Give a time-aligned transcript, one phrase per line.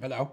[0.00, 0.28] Hello.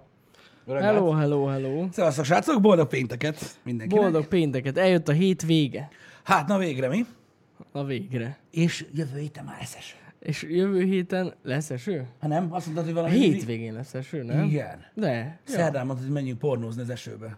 [0.67, 1.87] Hello, hello, hello.
[1.91, 4.03] Szevasztok, srácok, boldog pénteket mindenkinek.
[4.03, 4.77] Boldog pénteket.
[4.77, 5.89] Eljött a hét vége.
[6.23, 7.05] Hát, na végre mi?
[7.71, 8.37] A végre.
[8.51, 9.95] És jövő héten már lesz eső.
[10.19, 12.07] És jövő héten lesz eső?
[12.19, 13.17] Ha nem, azt mondtad, hogy A valami...
[13.19, 14.43] hétvégén lesz eső, nem?
[14.43, 14.85] Igen.
[14.93, 15.39] De.
[15.43, 17.37] Szerdán mondtad, hogy menjünk pornózni az esőbe.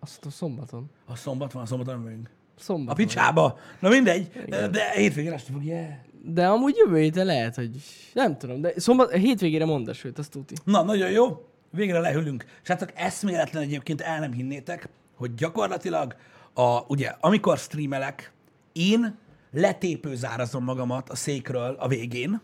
[0.00, 0.90] Azt a szombaton.
[1.06, 2.30] A szombat van, a szombaton megyünk.
[2.56, 3.04] A Szombaton.
[3.04, 3.58] picsába.
[3.80, 5.88] Na mindegy, de hétvégén este fog, yeah.
[6.28, 7.70] De amúgy jövő héten lehet, hogy
[8.12, 10.54] nem tudom, de szombat, hétvégére mond esőt, azt tuti.
[10.64, 11.48] Na, nagyon jó.
[11.70, 12.44] Végre lehűlünk.
[12.62, 16.16] Srácok, eszméletlen egyébként el nem hinnétek, hogy gyakorlatilag,
[16.54, 18.32] a, ugye, amikor streamelek,
[18.72, 19.18] én
[19.52, 22.40] letépőzárazom magamat a székről a végén,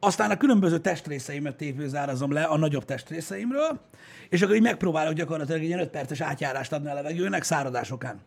[0.00, 3.80] aztán a különböző testrészeimet tépőzárazom le a nagyobb testrészeimről,
[4.28, 8.20] és akkor így megpróbálok gyakorlatilag egy ilyen 5 perces átjárást adni a levegőnek száradásokán.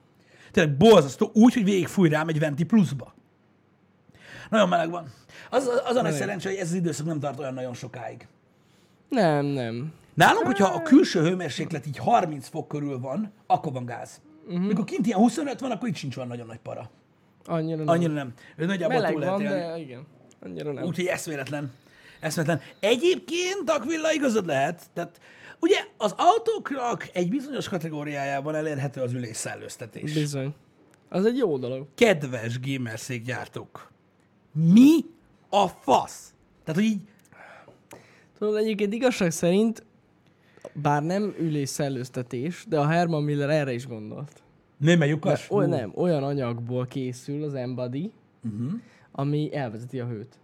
[0.52, 3.14] Tényleg borzasztó, úgy, hogy végig fúj rám egy venti pluszba.
[4.50, 5.14] Nagyon meleg van.
[5.50, 8.28] Az, az, a nagy szerencsé, hogy ez az időszak nem tart olyan nagyon sokáig.
[9.10, 9.94] Nem, nem.
[10.14, 14.22] Nálunk, hogyha a külső hőmérséklet így 30 fok körül van, akkor van gáz.
[14.48, 14.66] Uh-huh.
[14.66, 16.90] Mikor kint ilyen 25 van, akkor itt sincs olyan nagyon nagy para.
[17.46, 17.88] Annyira nem.
[17.88, 18.34] Annyira nem.
[18.56, 19.60] Ő nagyjából Meleg túl lehet van, élni.
[19.60, 20.06] de igen.
[20.42, 20.84] Annyira nem.
[20.84, 21.72] Úgyhogy eszméletlen.
[22.20, 22.62] Eszméletlen.
[22.80, 24.84] Egyébként, Akvilla, igazad lehet.
[24.94, 25.20] Tehát
[25.60, 30.14] ugye az autóknak egy bizonyos kategóriájában elérhető az ülésszellőztetés.
[30.14, 30.54] Bizony.
[31.10, 31.88] Az egy jó dolog.
[31.96, 33.92] Kedves gamerszékgyártók,
[34.52, 35.06] mi
[35.50, 36.34] a fasz?
[36.64, 37.02] Tehát, hogy így,
[38.40, 39.84] Tudod, egyébként igazság szerint,
[40.74, 44.44] bár nem ülés szellőztetés, de a Herman Miller erre is gondolt.
[44.78, 45.50] nem mert lyukas?
[45.50, 48.12] Oly, nem, olyan anyagból készül az embody,
[48.44, 48.72] uh-huh.
[49.12, 50.40] ami elvezeti a hőt.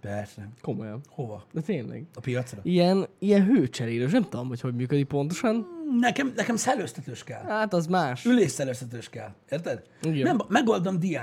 [0.00, 0.48] Persze.
[0.62, 1.00] Komolyan.
[1.08, 1.46] Hova?
[1.52, 2.04] De tényleg.
[2.14, 2.60] A piacra?
[2.62, 5.66] Ilyen, ilyen hőcserélős, nem tudom, hogy hogy működik pontosan.
[6.00, 7.42] Nekem, nekem szellőztetős kell.
[7.42, 8.24] Hát az más.
[8.24, 9.34] Ülésszellőztetős kell.
[9.50, 9.82] Érted?
[10.02, 10.22] Igen.
[10.22, 11.16] Nem, megoldom DIY.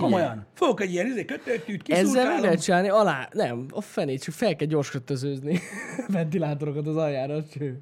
[0.00, 0.46] Komolyan.
[0.54, 2.40] Fogok egy ilyen izé, kötőtűt, Ezzel meg kiszurkálom.
[2.42, 5.60] lehet csinálni alá, nem, a fenét, csak fel kell gyorskötözőzni
[6.08, 7.44] ventilátorokat az aljára.
[7.44, 7.78] Cső.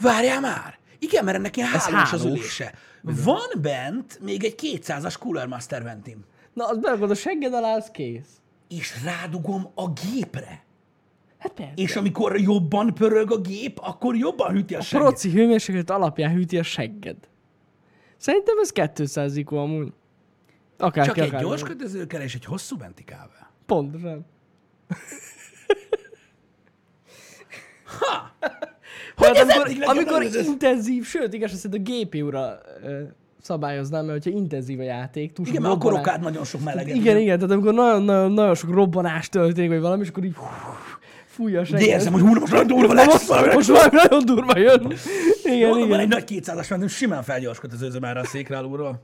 [0.00, 0.78] Várjál már!
[0.98, 2.38] Igen, mert ennek ilyen Ez hálós az hálós.
[2.38, 2.74] ülése.
[3.02, 6.24] Van bent még egy 200-as Cooler Master ventim.
[6.52, 8.40] Na, az berakod a segged alá, az kész.
[8.68, 10.64] És rádugom a gépre.
[11.38, 11.72] Hát persze.
[11.76, 15.06] És amikor jobban pörög a gép, akkor jobban hűti a, a segget.
[15.06, 17.16] Proci hőmérséklet alapján hűti a segged.
[18.16, 19.92] Szerintem ez 200 IQ amúgy.
[20.82, 21.70] Akár Csak ki, egy gyors nem.
[21.70, 23.32] kötöző kell, és egy hosszú ventikálva.
[23.66, 24.26] Pontosan.
[29.16, 33.00] Hogy Hát amikor, amikor intenzív, sőt, igaz, azt a GPU-ra ö,
[33.40, 36.96] szabályoznám, mert hogyha intenzív a játék, túl sok Igen, mert akkor okád nagyon sok meleget.
[36.96, 40.36] Igen, igen, tehát amikor nagyon-nagyon sok robbanás történik, vagy valami, és akkor így
[41.26, 41.86] fújja a De segged.
[41.86, 43.28] érzem, hogy hú, most nagyon durva lesz.
[43.28, 44.92] most, most már nagyon durva jön.
[45.44, 46.00] Igen, Mondom, van igen.
[46.00, 49.02] egy nagy 200-as mentem, simán felgyorskötözőzöm erre a székre alulról.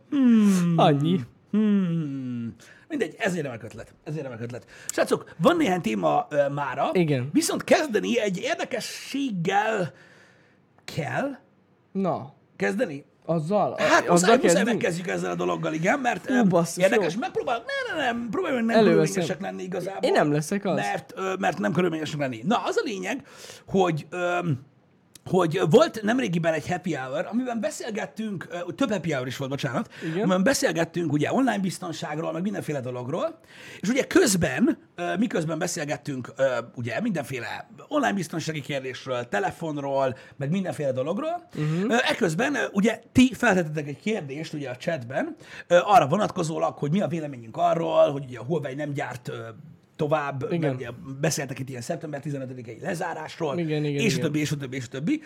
[0.76, 1.20] Annyi.
[1.50, 2.54] Hmm.
[2.88, 3.94] Mindegy, egy remek ötlet.
[4.04, 4.64] Ez egy remek ötlet.
[4.88, 7.30] Srácok, van néhány téma uh, mára, Igen.
[7.32, 9.92] viszont kezdeni egy érdekességgel
[10.84, 11.36] kell
[11.92, 13.04] Na, kezdeni.
[13.24, 13.76] azzal?
[13.78, 14.66] Hát azzal muszáj, muszáj kezdjünk?
[14.66, 17.18] megkezdjük ezzel a dologgal, igen, mert ö, basszus, érdekes, jó.
[17.20, 19.04] megpróbálok, nem, nem, nem, próbáljunk nem Előveszem.
[19.04, 20.02] körülményesek lenni igazából.
[20.02, 20.74] Én nem leszek az.
[20.74, 22.42] Mert, ö, mert nem körülményesek lenni.
[22.46, 23.26] Na, az a lényeg,
[23.66, 24.60] hogy öm,
[25.28, 30.18] hogy volt nemrégiben egy happy hour, amiben beszélgettünk, több happy hour is volt, bocsánat, Igen.
[30.18, 33.38] amiben beszélgettünk ugye online biztonságról, meg mindenféle dologról,
[33.80, 34.78] és ugye közben,
[35.18, 36.32] miközben beszélgettünk
[36.74, 42.10] ugye mindenféle online biztonsági kérdésről, telefonról, meg mindenféle dologról, uh-huh.
[42.10, 45.36] eközben ugye ti feltettetek egy kérdést ugye a chatben,
[45.68, 49.30] arra vonatkozólag, hogy mi a véleményünk arról, hogy ugye a Huawei nem gyárt
[49.98, 50.74] tovább, Igen.
[50.74, 54.20] mert beszéltek itt ilyen szeptember 15-i lezárásról, Igen, igen, és a igen.
[54.20, 55.22] többi, és a többi, és a többi.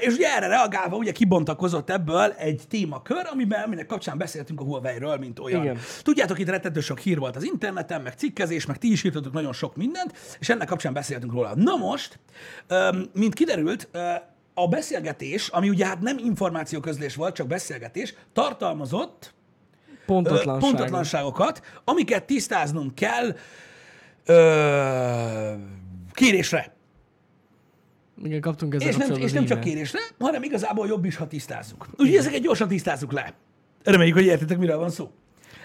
[0.00, 5.16] És ugye erre reagálva ugye kibontakozott ebből egy témakör, amiben, aminek kapcsán beszéltünk a Huawei-ről,
[5.16, 5.62] mint olyan.
[5.62, 5.78] Igen.
[6.02, 9.52] Tudjátok, itt rettentő sok hír volt az interneten, meg cikkezés, meg ti is írtatok nagyon
[9.52, 11.52] sok mindent, és ennek kapcsán beszéltünk róla.
[11.54, 12.18] Na most,
[13.12, 13.88] mint kiderült,
[14.54, 19.34] a beszélgetés, ami ugye hát nem információközlés volt, csak beszélgetés, tartalmazott
[19.90, 20.70] ö, Pontatlanság.
[20.70, 23.36] pontatlanságokat, amiket tisztáznunk kell
[24.24, 25.52] ö,
[26.12, 26.74] kérésre.
[28.24, 31.86] Igen, kaptunk ezzel És nem, és nem csak kérésre, hanem igazából jobb is, ha tisztázzuk.
[31.90, 33.34] Úgyhogy ezeket gyorsan tisztázzuk le.
[33.84, 35.10] Reméljük, hogy értitek, miről van szó.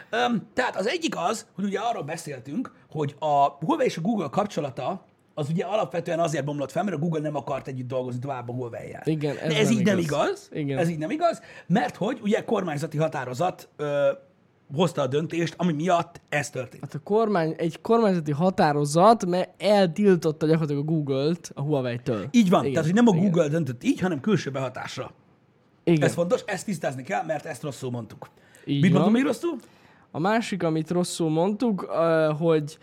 [0.10, 4.28] Öm, tehát az egyik az, hogy ugye arról beszéltünk, hogy a Huawei és a Google
[4.32, 8.50] kapcsolata az ugye alapvetően azért bomlott fel, mert a Google nem akart együtt dolgozni tovább
[8.50, 9.02] a Huawei-jel.
[9.06, 10.20] Igen, ez De ez nem így nem igaz.
[10.20, 10.50] igaz.
[10.52, 10.78] Igen.
[10.78, 14.12] Ez így nem igaz, mert hogy ugye kormányzati határozat ö,
[14.76, 16.84] hozta a döntést, ami miatt ez történt.
[16.84, 22.28] Hát a kormány, egy kormányzati határozat, mert eltiltotta gyakorlatilag a Google-t a Huawei-től.
[22.32, 23.24] Így van, Igen, tehát hogy nem a igen.
[23.24, 25.12] Google döntött így, hanem külső behatásra.
[25.84, 26.08] Igen.
[26.08, 28.30] Ez fontos, ezt tisztázni kell, mert ezt rosszul mondtuk.
[28.66, 29.02] Így Mit van.
[29.02, 29.56] mondom még rosszul?
[30.12, 31.82] A másik, amit rosszul mondtuk,
[32.40, 32.78] hogy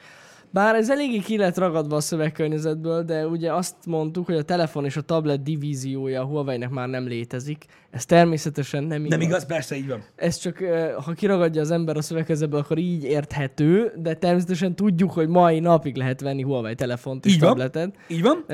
[0.55, 4.85] Bár ez eléggé ki lett ragadva a szövegkörnyezetből, de ugye azt mondtuk, hogy a telefon
[4.85, 7.65] és a tablet divíziója a Huawei-nek már nem létezik.
[7.91, 9.19] Ez természetesen nem igaz.
[9.19, 9.47] Nem igaz?
[9.47, 10.05] Persze, így van.
[10.17, 10.59] Ez csak,
[11.05, 15.97] ha kiragadja az ember a szövegkörnyezetből, akkor így érthető, de természetesen tudjuk, hogy mai napig
[15.97, 17.49] lehet venni Huawei telefont és Így van.
[17.49, 17.95] tabletet.
[18.09, 18.45] Így van?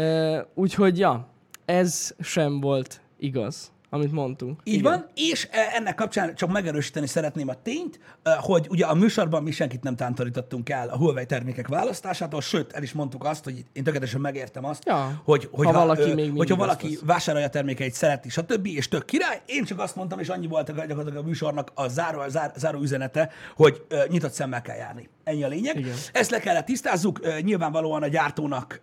[0.54, 1.28] Úgyhogy, ja,
[1.64, 4.60] ez sem volt igaz, amit mondtunk.
[4.64, 4.90] Így Igen.
[4.92, 9.42] van, és e, ennek kapcsán csak megerősíteni szeretném a tényt, e, hogy ugye a műsorban
[9.42, 13.64] mi senkit nem tántorítottunk el a Huawei termékek választásától, sőt, el is mondtuk azt, hogy
[13.72, 17.00] én tökéletesen megértem azt, Ja, hogy, hogy ha valaki még hogyha valaki vesz.
[17.04, 18.66] vásárolja a termékeit, szereti, stb.
[18.66, 21.88] és tök király, én csak azt mondtam, és annyi volt a- gyakorlatilag a műsornak a
[21.88, 25.08] záró, a zár, záró üzenete, hogy nyitott szemmel kell járni.
[25.24, 25.78] Ennyi a lényeg.
[25.78, 25.94] Igen.
[26.12, 28.80] Ezt le kellett tisztázzuk, nyilvánvalóan a gyártónak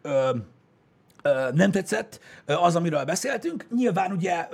[1.53, 3.67] nem tetszett az, amiről beszéltünk.
[3.75, 4.47] Nyilván ugye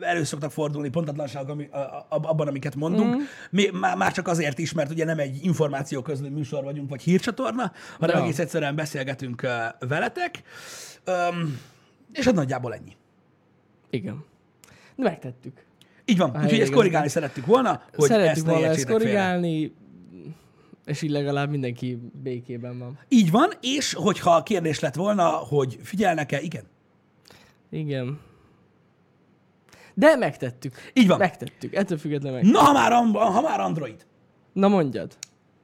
[0.00, 1.68] elő szoktak fordulni pontatlanságok ami,
[2.08, 3.16] abban, amiket mondunk.
[3.16, 3.20] Mm.
[3.50, 7.02] Mi, már, már csak azért is, mert ugye nem egy információ közlő műsor vagyunk, vagy
[7.02, 8.22] hírcsatorna, hanem Ja.
[8.22, 9.46] egész egyszerűen beszélgetünk
[9.78, 10.42] veletek.
[12.12, 12.96] És hát nagyjából ennyi.
[13.90, 14.24] Igen.
[14.96, 15.64] De megtettük.
[16.04, 19.70] Így van, úgyhogy ezt korrigálni szerettük volna, hogy Szerettük ezt volna ezt értsétek félre.
[20.84, 22.98] És így legalább mindenki békében van.
[23.08, 26.64] Így van, és hogyha a kérdés lett volna, hogy figyelnek-e, igen.
[27.70, 28.20] Igen.
[29.94, 30.74] De megtettük.
[30.92, 31.18] Így van.
[31.18, 31.74] Megtettük.
[31.74, 32.50] Ettől függetlenül meg.
[32.50, 34.06] Na, ha már, ha már Android,
[34.52, 35.16] Na mondjad.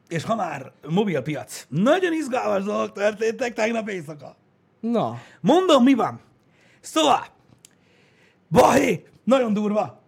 [0.09, 4.37] és ha már mobilpiac, nagyon izgalmas dolgok történtek tegnap éjszaka.
[4.81, 5.21] Na.
[5.41, 6.21] Mondom, mi van.
[6.81, 7.27] Szóval,
[8.49, 10.03] Bahé, nagyon durva.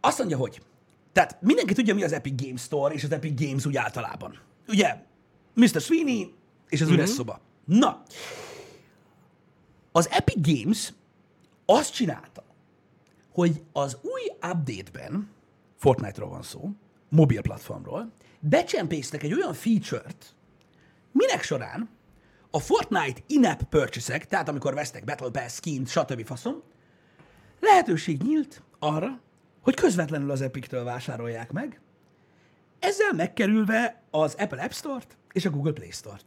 [0.00, 0.60] Azt mondja, hogy.
[1.18, 4.38] Tehát mindenki tudja, mi az Epic Games Store és az Epic Games úgy általában.
[4.68, 4.96] Ugye,
[5.54, 5.80] Mr.
[5.80, 6.34] Sweeney
[6.68, 7.40] és az üres szoba.
[7.64, 8.02] Na,
[9.92, 10.92] az Epic Games
[11.66, 12.44] azt csinálta,
[13.32, 15.30] hogy az új update-ben,
[15.76, 16.70] Fortnite-ról van szó,
[17.08, 20.34] mobil platformról, becsempésztek egy olyan feature-t,
[21.12, 21.88] minek során
[22.50, 26.26] a Fortnite in-app purchase tehát amikor vesztek Battle Pass, skint, stb.
[26.26, 26.62] faszom,
[27.60, 29.20] lehetőség nyílt arra,
[29.62, 31.80] hogy közvetlenül az Epic-től vásárolják meg,
[32.78, 36.24] ezzel megkerülve az Apple App Store-t és a Google Play Store-t.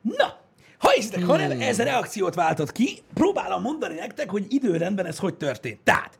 [0.00, 0.38] Na,
[0.78, 5.18] ha hiszitek, ha nem, ez a reakciót váltott ki, próbálom mondani nektek, hogy időrendben ez
[5.18, 5.80] hogy történt.
[5.84, 6.18] Tehát,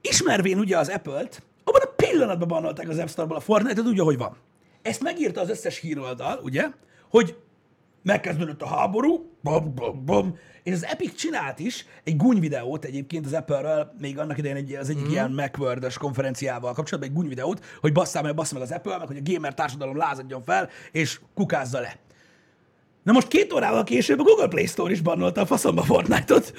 [0.00, 4.18] ismervén ugye az Apple-t, abban a pillanatban bannolták az App Store-ból a Fortnite-et, úgy, ahogy
[4.18, 4.36] van.
[4.82, 6.66] Ezt megírta az összes híroldal, ugye,
[7.10, 7.36] hogy
[8.04, 13.26] megkezdődött a háború, bom, bom, bom, és az Epic csinált is egy gúny videót egyébként
[13.26, 15.10] az Apple-ről, még annak idején egy, az egyik mm.
[15.10, 19.06] ilyen macworld konferenciával kapcsolatban, egy gúny videót, hogy basszál meg, basszál meg az Apple, meg
[19.06, 21.96] hogy a gamer társadalom lázadjon fel, és kukázza le.
[23.02, 26.52] Na most két órával később a Google Play Store is bannolta a faszomba Fortnite-ot,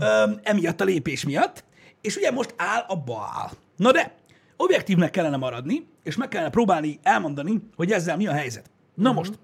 [0.00, 1.64] öm, emiatt a lépés miatt,
[2.00, 3.50] és ugye most áll a bal.
[3.76, 4.14] Na de,
[4.56, 8.70] objektívnek kellene maradni, és meg kellene próbálni elmondani, hogy ezzel mi a helyzet.
[8.94, 9.38] Na most,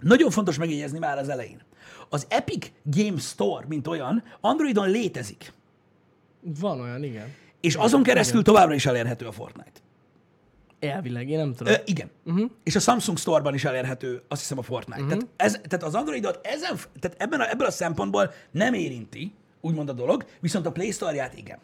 [0.00, 1.62] nagyon fontos megjegyezni már az elején.
[2.08, 5.52] Az Epic Game Store, mint olyan, Androidon létezik,
[6.40, 7.34] Van olyan, igen.
[7.60, 9.80] és azon keresztül továbbra is elérhető a Fortnite.
[10.80, 11.72] Elvileg, én nem tudom.
[11.72, 12.10] Ö, igen.
[12.24, 12.50] Uh-huh.
[12.62, 15.02] És a Samsung Store-ban is elérhető, azt hiszem, a Fortnite.
[15.02, 15.18] Uh-huh.
[15.18, 19.88] Tehát, ez, tehát az Androidot ezen, tehát ebben a, ebből a szempontból nem érinti, úgymond
[19.88, 21.58] a dolog, viszont a Play Store-ját igen.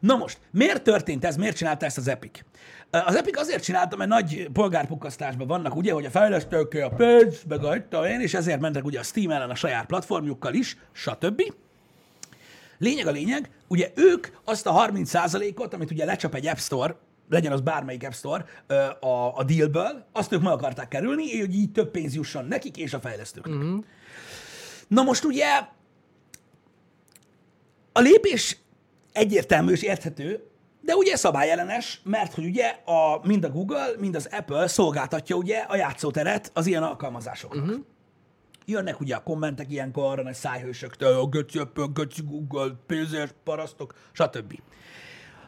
[0.00, 2.40] Na most, miért történt ez, miért csinálta ezt az Epic?
[2.90, 7.64] Az Epic azért csinálta, mert nagy polgárpukkasztásban vannak, ugye, hogy a fejlesztők a pénz, meg
[7.64, 11.42] a én, és ezért mentek ugye a Steam ellen a saját platformjukkal is, stb.
[12.78, 16.96] Lényeg a lényeg, ugye ők azt a 30%-ot, amit ugye lecsap egy App Store,
[17.28, 18.44] legyen az bármelyik App Store
[19.00, 22.94] a, a dealből, azt ők meg akarták kerülni, hogy így több pénz jusson nekik és
[22.94, 23.54] a fejlesztőknek.
[23.54, 23.84] Uh-huh.
[24.88, 25.46] Na most ugye
[27.92, 28.58] a lépés
[29.12, 30.47] egyértelmű és érthető,
[30.88, 35.58] de ugye szabályellenes, mert hogy ugye a, mind a Google, mind az Apple szolgáltatja ugye
[35.58, 37.64] a játszóteret az ilyen alkalmazásoknak.
[37.64, 37.84] Uh-huh.
[38.64, 43.94] Jönnek ugye a kommentek ilyenkor arra nagy szájhősöktől, a göci Apple, göci Google, pénzes parasztok,
[44.12, 44.60] stb.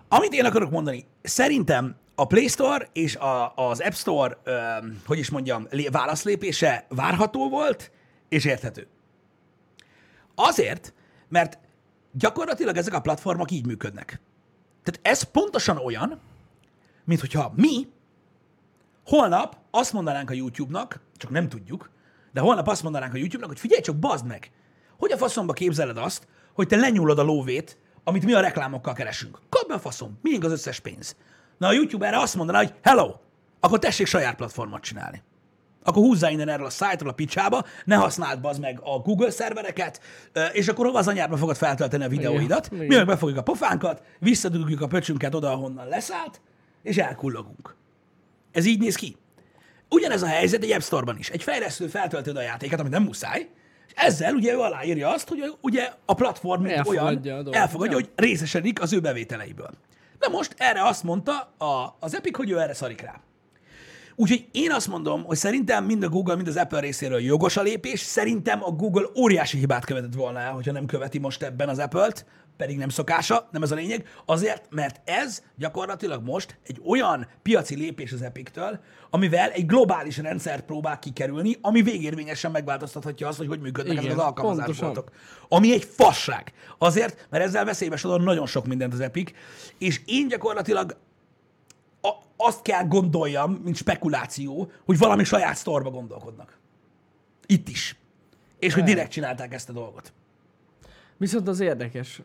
[0.09, 4.59] Amit én akarok mondani, szerintem a Play Store és a, az App Store, ö,
[5.07, 7.91] hogy is mondjam, lé- válaszlépése várható volt
[8.29, 8.87] és érthető.
[10.35, 10.95] Azért,
[11.29, 11.59] mert
[12.13, 14.21] gyakorlatilag ezek a platformok így működnek.
[14.83, 16.21] Tehát ez pontosan olyan,
[17.05, 17.89] mint hogyha mi
[19.05, 21.91] holnap azt mondanánk a YouTube-nak, csak nem tudjuk,
[22.33, 24.51] de holnap azt mondanánk a YouTube-nak, hogy figyelj csak, bazd meg,
[24.99, 29.39] hogy a faszomba képzeled azt, hogy te lenyúlod a lóvét, amit mi a reklámokkal keresünk.
[29.49, 31.17] Kapd a faszom, miénk az összes pénz.
[31.59, 33.15] Na a YouTube erre azt mondaná, hogy hello,
[33.61, 35.23] akkor tessék saját platformot csinálni.
[35.85, 40.01] Akkor húzzá innen erről a szájtról a picsába, ne használd bazd meg a Google szervereket,
[40.53, 42.87] és akkor hova az anyádba fogod feltölteni a videóidat, Igen.
[42.87, 46.41] mi meg befogjuk a pofánkat, visszadugjuk a pöcsünket oda, ahonnan leszállt,
[46.83, 47.75] és elkullogunk.
[48.53, 49.17] Ez így néz ki.
[49.89, 51.29] Ugyanez a helyzet egy App Store-ban is.
[51.31, 53.49] Egy fejlesztő feltöltöd a játékot, amit nem muszáj,
[53.87, 57.55] és ezzel ugye ő aláírja azt, hogy ugye a platform Elfogadja a olyan dolgot.
[57.55, 58.05] elfogadja, Ja.
[58.05, 59.71] hogy részesedik az ő bevételeiből.
[60.19, 63.21] Na most erre azt mondta a, az Epic, hogy ő erre szarik rá.
[64.17, 67.63] Úgyhogy én azt mondom, hogy szerintem mind a Google, mind az Apple részéről jogos a
[67.63, 68.01] lépés.
[68.01, 72.27] Szerintem a Google óriási hibát követett volna el, hogyha nem követi most ebben az Apple-t,
[72.61, 77.75] pedig nem szokása, nem ez a lényeg, azért, mert ez gyakorlatilag most egy olyan piaci
[77.75, 83.61] lépés az Epic-től, amivel egy globális rendszert próbál kikerülni, ami végérvényesen megváltoztathatja azt, hogy hogy
[83.61, 85.05] működnek Igen, ezek az alkalmazásboltok.
[85.05, 85.47] pontosan.
[85.49, 86.53] Ami egy fasság.
[86.79, 89.31] Azért, mert ezzel veszélybe sodor nagyon sok mindent az Epic,
[89.79, 90.97] és én gyakorlatilag
[92.03, 96.59] a, azt kell gondoljam, mint spekuláció, hogy valami saját sztorba gondolkodnak.
[97.47, 97.97] Itt is.
[98.59, 100.13] És hogy direkt csinálták ezt a dolgot.
[101.17, 102.23] Viszont az érdekes.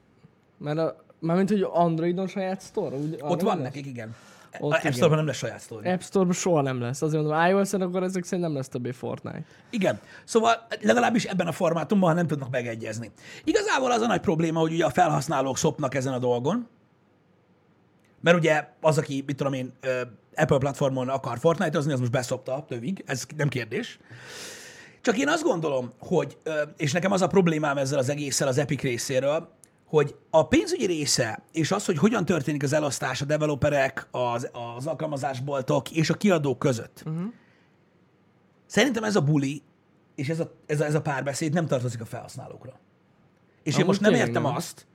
[0.58, 4.16] Mert a, mármint, hogy Androidon saját store, úgy, Ott van nem nekik, igen.
[4.60, 4.92] Ott a App.
[4.92, 5.86] Store-ban nem lesz saját sztori.
[5.86, 5.94] lesz?
[5.94, 7.02] App Store-ban soha nem lesz.
[7.02, 9.46] Azért mondom, iOS-en akkor ezek szerint nem lesz többé Fortnite.
[9.70, 10.00] Igen.
[10.24, 13.12] Szóval legalábbis ebben a formátumban, ha nem tudnak megegyezni.
[13.44, 16.68] Igazából az a nagy probléma, hogy ugye a felhasználók szopnak ezen a dolgon,
[18.26, 19.74] mert ugye az, aki, mit tudom én,
[20.36, 24.00] Apple platformon akar Fortnite-ozni, az most beszopta tövig, ez nem kérdés.
[25.02, 26.38] Csak én azt gondolom, hogy,
[26.78, 29.50] és nekem az a problémám ezzel az egésszel az Epic részéről,
[29.86, 34.88] hogy a pénzügyi része, és az, hogy hogyan történik az elosztás a developerek, az, az
[34.88, 37.04] alkalmazásboltok és a kiadók között.
[37.06, 37.34] Uh-huh.
[38.66, 39.62] Szerintem ez a buli,
[40.16, 42.80] és ez a, ez, a, ez a párbeszéd nem tartozik a felhasználókra.
[43.64, 44.56] És én Amúgy most nem értem nem.
[44.56, 44.88] azt,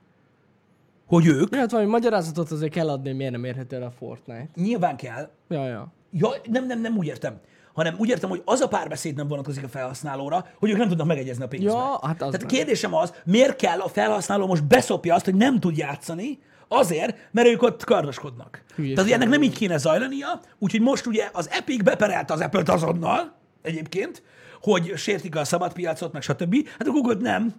[1.11, 4.49] hogy ők Ja, hát valami magyarázatot azért kell adni, miért nem érhető el a Fortnite.
[4.55, 5.93] nyilván kell, Ja, ja.
[6.11, 7.39] Ja, nem, nem, nem úgy értem,
[7.73, 11.07] hanem úgy értem, hogy az a párbeszéd nem vonatkozik a felhasználóra, hogy ők nem tudnak
[11.07, 11.73] megegyezni a pénzben.
[11.73, 15.35] Ja, hát az Tehát a kérdésem az, miért kell a felhasználó most beszopja azt, hogy
[15.35, 18.63] nem tud játszani, azért, mert ők ott kardoskodnak.
[18.75, 18.95] Hülyeség.
[18.95, 23.33] Tehát ennek nem így kéne zajlania, úgyhogy most ugye az Epic beperelte az Apple-t azonnal,
[23.61, 24.23] egyébként,
[24.61, 26.55] hogy sértik a szabad piacot, meg stb.
[26.77, 27.53] Hát a Google nem.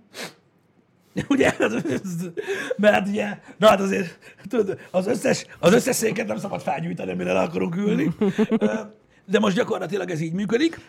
[1.28, 1.54] Ugye?
[2.76, 7.11] Mert hát ugye, na hát azért, tudod, az összes, az összes széket nem szabad felgyújtani,
[7.11, 8.14] amire le akarunk ülni.
[9.26, 10.81] De most gyakorlatilag ez így működik.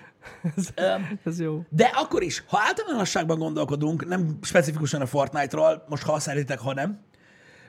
[0.76, 1.62] Ö, Ez jó.
[1.70, 7.00] De akkor is, ha általánosságban gondolkodunk, nem specifikusan a Fortnite-ról, most ha szeritek, ha nem,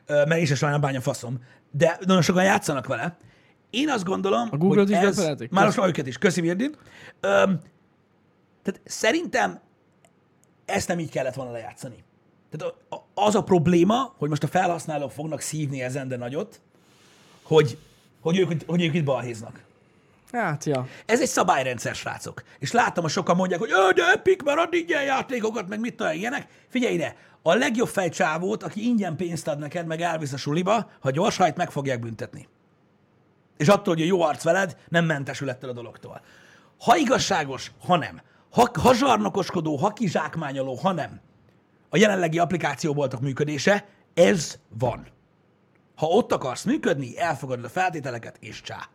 [0.07, 1.39] mert én sem sajnálom bánya faszom,
[1.71, 3.17] de nagyon sokan játszanak vele.
[3.71, 5.39] Én azt gondolom, a Google-t hogy is ez...
[5.51, 6.19] Már most őket is.
[6.19, 6.75] Köszi, Virdin.
[7.21, 9.61] Tehát szerintem
[10.65, 12.05] ezt nem így kellett volna lejátszani.
[12.57, 12.75] Tehát
[13.15, 16.61] az a probléma, hogy most a felhasználók fognak szívni ezen, de nagyot,
[17.43, 17.79] hogy,
[18.21, 19.63] hogy, ők, hogy ők itt balhéznak.
[20.33, 20.87] Hát, ja.
[21.07, 22.43] Ez egy szabályrendszer, srácok.
[22.59, 25.97] És látom, hogy sokan mondják, hogy "Ö, de Epic, mert ad ingyen játékokat, meg mit
[25.97, 26.47] tudom, ilyenek.
[26.69, 31.11] Figyelj ide, a legjobb fejcsávót, aki ingyen pénzt ad neked, meg elvisz a suliba, ha
[31.11, 32.49] gyors hajt, meg fogják büntetni.
[33.57, 36.21] És attól, hogy jó arc veled, nem mentesül ettől a dologtól.
[36.79, 38.21] Ha igazságos, ha nem.
[38.51, 41.21] Ha, ha zsarnokoskodó, ha kizsákmányoló, ha nem.
[41.95, 43.85] A jelenlegi applikációboltok működése,
[44.15, 45.07] ez van.
[45.95, 48.89] Ha ott akarsz működni, elfogadod a feltételeket, és csá.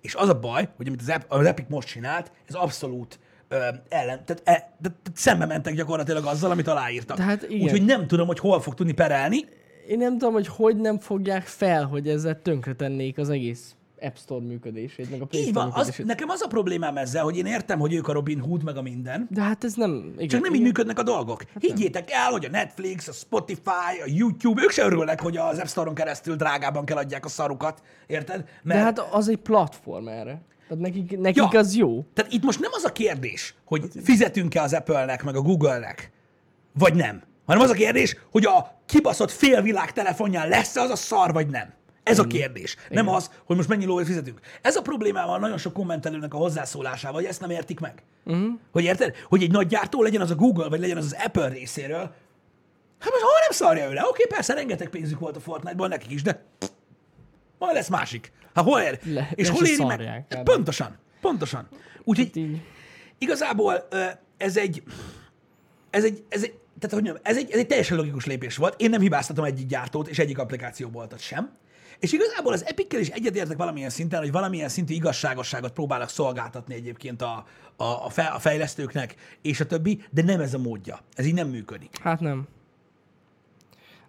[0.00, 3.68] És az a baj, hogy amit az, Ep- az Epic most csinált, ez abszolút ö,
[3.88, 7.16] ellen, tehát, e, de, de szembe mentek gyakorlatilag azzal, amit aláírtak.
[7.16, 7.62] Tehát igen.
[7.62, 9.44] Úgyhogy nem tudom, hogy hol fog tudni perelni.
[9.88, 14.44] Én nem tudom, hogy hogy nem fogják fel, hogy ezzel tönkretennék az egész App Store
[14.44, 17.46] működését, meg a Play Így Store van, az, nekem az a problémám ezzel, hogy én
[17.46, 20.12] értem, hogy ők a Robin Hood, meg a minden, De hát ez nem...
[20.14, 20.66] Igen, csak nem így igen.
[20.66, 21.44] működnek a dolgok.
[21.58, 25.66] Higgyétek el, hogy a Netflix, a Spotify, a YouTube, ők se örülnek, hogy az App
[25.66, 28.40] Store-on keresztül drágában kell adják a szarukat, érted?
[28.40, 30.42] De Mert hát az egy platform erre.
[30.68, 31.58] Tehát nekik, nekik Ja.
[31.58, 32.04] az jó.
[32.14, 36.10] Tehát itt most nem az a kérdés, hogy fizetünk-e az Apple-nek, meg a Google-nek,
[36.78, 37.22] vagy nem.
[37.46, 41.72] Hanem az a kérdés, hogy a kibaszott félvilág telefonján lesz-e az a szar, vagy nem.
[42.06, 42.76] Ez a kérdés.
[42.90, 44.40] Nem az, hogy most mennyi lóért fizetünk.
[44.62, 48.02] Ez a problémával nagyon sok kommentelőnek a hozzászólásával, hogy ezt nem értik meg.
[48.24, 48.46] Uh-huh.
[48.72, 49.16] Hogy érted?
[49.28, 52.14] Hogy egy nagy gyártó legyen az a Google, vagy legyen az az Apple részéről.
[52.98, 54.02] Hát most hol nem szarja ő le?
[54.08, 56.44] Oké, persze, rengeteg pénzük volt a Fortnite-ban nekik is, de
[57.58, 58.32] majd lesz másik.
[58.54, 58.98] Hát hol ér?
[59.04, 60.00] Le- És hol éri meg?
[60.00, 60.42] Hát.
[60.42, 60.98] Pontosan.
[61.20, 61.68] Pontosan.
[62.04, 62.62] Úgyhogy Hát.
[63.18, 63.88] Igazából
[64.36, 64.82] ez egy,
[65.90, 68.80] ez egy, ez egy, tehát hogy mondjam, ez egy, ez egy teljesen logikus lépés volt.
[68.80, 71.50] Én nem hibáztatom egyik gyártót és egyik applikációboltot sem.
[71.98, 77.22] És igazából az Epic-kel is egyetértek valamilyen szinten, hogy valamilyen szintű igazságosságot próbálnak szolgáltatni egyébként
[77.22, 77.44] a,
[77.76, 80.98] a, a, fe, a fejlesztőknek, és a többi, de nem ez a módja.
[81.14, 81.98] Ez így nem működik.
[82.02, 82.46] Hát nem.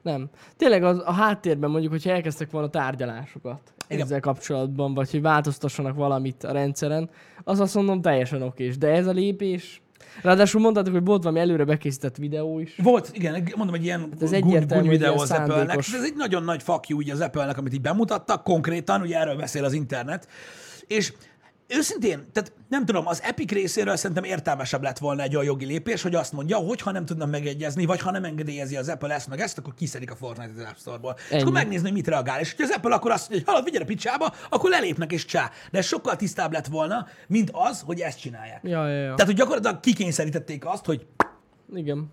[0.01, 0.29] Nem.
[0.58, 4.01] Tényleg az, a háttérben mondjuk, hogyha elkezdtek volna tárgyalásokat Igen.
[4.01, 7.10] ezzel kapcsolatban, vagy hogy változtassanak valamit a rendszeren,
[7.44, 8.77] az azt mondom teljesen okés.
[8.77, 9.82] De ez a lépés...
[10.22, 12.75] Ráadásul mondtátok, hogy volt valami előre bekészített videó is.
[12.77, 15.77] Volt, igen, mondom, egy ilyen ez gúny, egyértelmű, gúny videó az Apple-nek.
[15.77, 19.63] Ez egy nagyon nagy you ugye az Apple-nek, amit így bemutattak, konkrétan, ugye erről beszél
[19.63, 20.27] az internet.
[20.88, 21.13] És
[21.67, 26.01] őszintén, tehát nem tudom, az Epic részéről szerintem értelmesebb lett volna egy olyan jogi lépés,
[26.01, 29.27] hogy azt mondja, hogy ha nem tudnak megegyezni, vagy ha nem engedélyezi az Apple ezt
[29.27, 31.15] meg ezt, akkor kiszedik a Fortnite az App Store-ból.
[31.29, 32.39] És akkor megnézni, hogy mit reagál.
[32.39, 35.25] És hogy az Apple akkor azt mondja, hogy halad, vigyél a picsába, akkor lelépnek és
[35.25, 35.51] csá.
[35.71, 38.59] De ez sokkal tisztább lett volna, mint az, hogy ezt csinálják.
[38.63, 39.01] Ja, ja, ja.
[39.03, 41.05] Tehát, hogy gyakorlatilag kikényszerítették azt, hogy
[41.74, 42.12] Igen.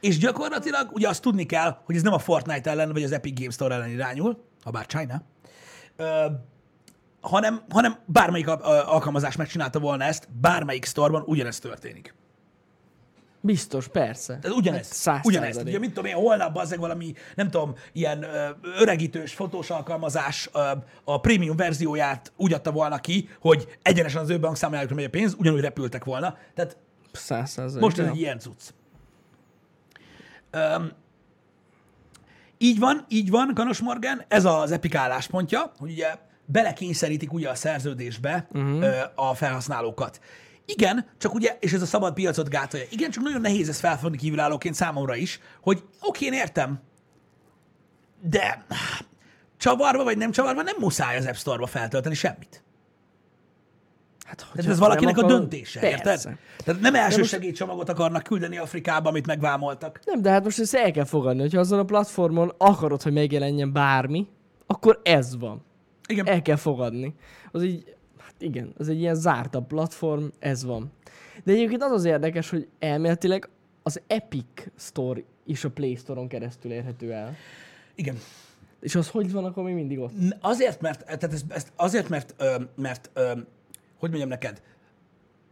[0.00, 3.38] és gyakorlatilag ugye azt tudni kell, hogy ez nem a Fortnite ellen, vagy az Epic
[3.38, 5.22] Games Store ellen irányul, ha bár China,
[5.96, 6.26] ö,
[7.28, 12.14] hanem, hanem bármelyik alkalmazás megcsinálta volna ezt, bármelyik sztorban ugyanezt történik.
[13.40, 14.38] Biztos, persze.
[14.38, 14.86] Tehát ugyanez.
[14.86, 15.48] Hát száz ugyanez.
[15.48, 15.68] százalék.
[15.68, 18.48] Ugye, mit tudom én, holnap bazzeg valami, nem tudom, ilyen ö,
[18.80, 20.70] öregítős fotós alkalmazás ö,
[21.04, 25.34] a prémium verzióját úgy adta volna ki, hogy egyenesen az ő bankszámlájukra megy a pénz,
[25.38, 26.36] ugyanúgy repültek volna.
[26.54, 26.76] Tehát
[27.12, 27.82] Száz százalék.
[27.82, 28.60] most ez egy ilyen cucc.
[30.54, 30.90] Um,
[32.58, 36.14] így van, így van, Ganos Morgan, ez az Epic álláspontja, hogy ugye
[36.50, 38.82] belekényszerítik ugye a szerződésbe uh-huh.
[38.82, 40.20] ö, a felhasználókat.
[40.64, 44.16] Igen, csak ugye, és ez a szabad piacot gátolja, igen, csak nagyon nehéz ezt felfogni
[44.16, 46.80] kívülállóként számomra is, hogy oké, én értem,
[48.20, 48.64] de
[49.56, 52.62] csavarva vagy nem csavarva nem muszáj az App Store-ba feltölteni semmit.
[54.26, 55.96] Hát, Tehát ez valakinek nem a akar- döntése, Persze.
[55.96, 56.38] érted?
[56.64, 60.00] Tehát nem első most- segédcsomagot akarnak küldeni Afrikába, amit megvámoltak.
[60.04, 63.72] Nem, de hát most ezt el kell fogadni, hogyha azon a platformon akarod, hogy megjelenjen
[63.72, 64.26] bármi,
[64.66, 65.66] akkor ez van.
[66.08, 66.26] Igen.
[66.26, 67.14] El kell fogadni.
[67.52, 70.92] Az így, hát igen, az egy ilyen zártabb platform, ez van.
[71.44, 73.48] De egyébként az az érdekes, hogy elméletileg
[73.82, 77.36] az Epic Store is a Play Store-on keresztül érhető el.
[77.94, 78.18] Igen.
[78.80, 80.12] És az hogy van akkor még mindig ott?
[80.40, 83.32] Azért, mert, tehát ez, ezt azért, mert, ö, mert ö,
[83.98, 84.62] hogy mondjam neked,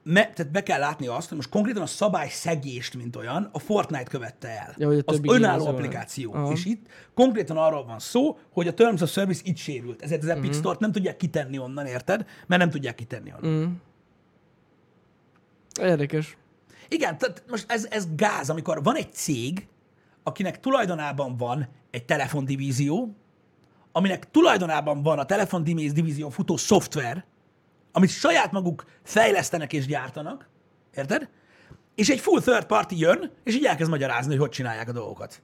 [0.09, 3.59] me, tehát be kell látni azt, hogy most konkrétan a szabály szegést, mint olyan, a
[3.59, 4.75] Fortnite követte el.
[4.77, 6.35] Ja, hogy a az önálló applikáció.
[6.35, 6.53] Aha.
[6.53, 10.03] És itt konkrétan arról van szó, hogy a Terms of Service itt sérült.
[10.03, 10.29] Ezért az.
[10.29, 12.27] Epic Store-t nem tudják kitenni onnan, érted?
[12.47, 13.61] Mert nem tudják kitenni onnan.
[13.61, 13.73] Mm.
[15.81, 16.37] Érdekes.
[16.89, 19.67] Igen, tehát most ez, ez gáz, amikor van egy cég,
[20.23, 23.16] akinek tulajdonában van egy telefondivízió,
[23.92, 27.25] aminek tulajdonában van a telefondivízió futó szoftver,
[27.96, 30.48] amit saját maguk fejlesztenek és gyártanak,
[30.94, 31.28] érted?
[31.94, 35.42] És egy full third party jön, és így elkezd magyarázni, hogy hogy csinálják a dolgokat.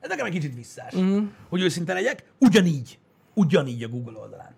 [0.00, 0.96] Ez nekem egy kicsit visszás.
[0.96, 1.26] Mm.
[1.48, 2.98] Hogy őszinte legyek, ugyanígy.
[3.34, 4.56] Ugyanígy a Google oldalán.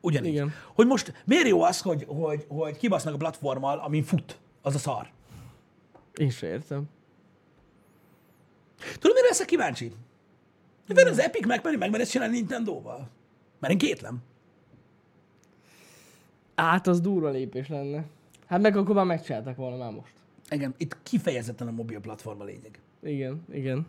[0.00, 0.32] Ugyanígy.
[0.32, 0.52] Igen.
[0.74, 4.78] Hogy most miért jó az, hogy, hogy, hogy kibasznak a platformmal, amin fut, az a
[4.78, 5.10] szar.
[6.14, 6.84] Én se értem.
[8.98, 9.92] Tudod, mire leszek kíváncsi?
[10.86, 13.10] Hogy az Epic megmeri, megmeri ezt csinálni Nintendo-val?
[13.60, 14.22] Mert én kétlem.
[16.54, 18.04] Át az durva lépés lenne.
[18.46, 20.12] Hát meg akkor már megcsináltak volna már most.
[20.50, 22.80] Igen, itt kifejezetten a mobil platform a lényeg.
[23.02, 23.86] Igen, igen.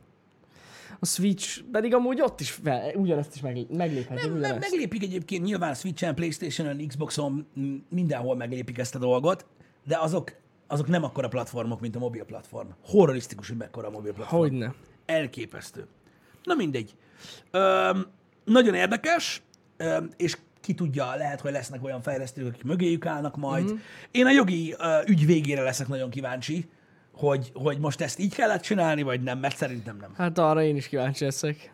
[1.00, 5.44] A Switch pedig amúgy ott is fel, ugyanezt is meg, megléphetik, Nem, nem, meglépik egyébként
[5.44, 7.48] nyilván Switch-en, Playstation-en, Xboxon,
[7.90, 9.46] mindenhol meglépik ezt a dolgot,
[9.88, 10.36] de azok,
[10.68, 12.68] azok nem akkora platformok, mint a mobil platform.
[12.86, 14.42] Horrorisztikus, hogy mekkora a mobil platform.
[14.42, 14.74] Hogyne.
[15.06, 15.88] Elképesztő.
[16.44, 16.96] Na mindegy.
[17.52, 18.06] Öm,
[18.44, 19.42] nagyon érdekes,
[19.78, 23.64] öm, és ki tudja, lehet, hogy lesznek olyan fejlesztők, akik mögéjük állnak majd.
[23.64, 23.74] Mhm.
[23.74, 23.78] Mm.
[24.12, 26.70] Én a jogi ö, ügy végére leszek nagyon kíváncsi,
[27.12, 30.14] hogy, hogy most ezt így kellett csinálni, vagy nem, mert szerintem nem.
[30.16, 31.72] Hát arra én is kíváncsi leszek.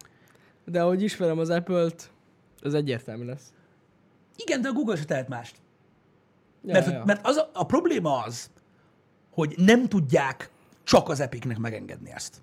[0.65, 2.11] De ahogy ismerem az Apple-t,
[2.61, 3.53] ez egyértelmű lesz.
[4.35, 5.55] Igen, de a Google se tehet mást.
[6.65, 7.03] Ja, Mert, ja.
[7.05, 8.49] mert az a, a probléma az,
[9.31, 10.51] hogy nem tudják
[10.83, 12.41] csak az Epicnek megengedni ezt.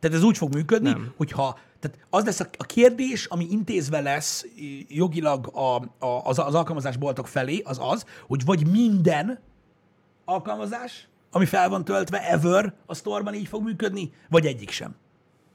[0.00, 1.12] Tehát ez úgy fog működni, Nem.
[1.16, 4.46] hogyha tehát az lesz a, a kérdés, ami intézve lesz
[4.88, 5.74] jogilag a,
[6.06, 9.38] a, az, az alkalmazásboltok felé, az az, hogy vagy minden
[10.24, 14.94] alkalmazás, ami fel van töltve ever a sztorban így fog működni, vagy egyik sem.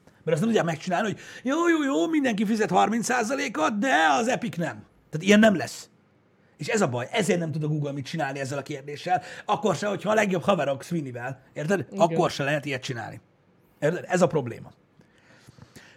[0.05, 4.57] Mert azt nem tudják megcsinálni, hogy jó, jó, jó, mindenki fizet 30%-ot, de az Epic
[4.57, 4.83] nem.
[5.09, 5.89] Tehát ilyen nem lesz.
[6.57, 9.21] És ez a baj, ezért nem tud a Google mit csinálni ezzel a kérdéssel.
[9.45, 11.87] Akkor se, hogyha a legjobb haverok Sweeney-vel, érted?
[11.91, 11.99] Igen.
[11.99, 13.21] Akkor se lehet ilyet csinálni.
[13.79, 14.05] Érted?
[14.07, 14.71] Ez a probléma.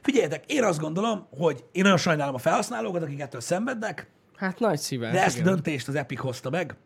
[0.00, 4.78] Figyeljetek, én azt gondolom, hogy én nagyon sajnálom a felhasználókat, akik ettől szenvednek, Hát nagy
[4.78, 5.12] szívvel.
[5.12, 5.52] de ezt a igen.
[5.52, 6.76] döntést az Epic hozta meg.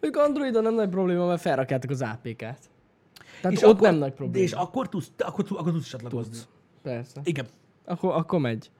[0.00, 2.36] Mondjuk Androidon nem nagy probléma, mert felrakjátok az APK-t.
[3.40, 4.44] Tehát és ott akkor, nem nagy probléma.
[4.44, 6.32] És akkor tudsz, akkor, akkor tudsz csatlakozni.
[6.32, 6.48] Tudsz.
[6.82, 7.20] Persze.
[7.24, 7.46] Igen.
[7.84, 8.70] Akkor, akkor megy.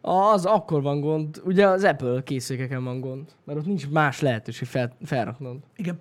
[0.00, 4.68] Az akkor van gond, ugye az Apple készülékeken van gond, mert ott nincs más lehetőség
[4.68, 5.56] fel, felraknod.
[5.76, 6.00] Igen.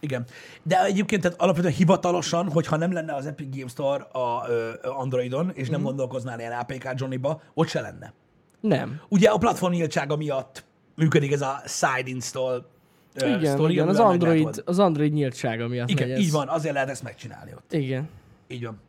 [0.00, 0.24] Igen.
[0.62, 5.50] De egyébként tehát alapvetően hivatalosan, hogyha nem lenne az Epic Games Store a ö, Androidon,
[5.54, 8.12] és nem gondolkoznál ilyen APK Johnny-ba, ott se lenne.
[8.60, 9.00] Nem.
[9.08, 12.66] Ugye a platform nyíltsága miatt működik ez a side install
[13.14, 16.24] ö, Igen, sztori, igen az, Android, az Android nyíltsága miatt Igen, megy ez.
[16.24, 17.72] így van, azért lehet ezt megcsinálni ott.
[17.72, 18.08] Igen.
[18.48, 18.80] Így van.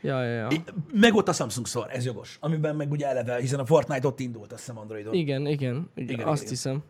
[0.00, 0.48] Ja, ja, ja.
[0.92, 2.36] Meg ott a Samsung Store, ez jogos.
[2.40, 5.14] Amiben meg ugye eleve, hiszen a Fortnite ott indult, azt hiszem Androidon.
[5.14, 6.52] Igen, igen, igen, Igen, azt igen.
[6.52, 6.82] hiszem.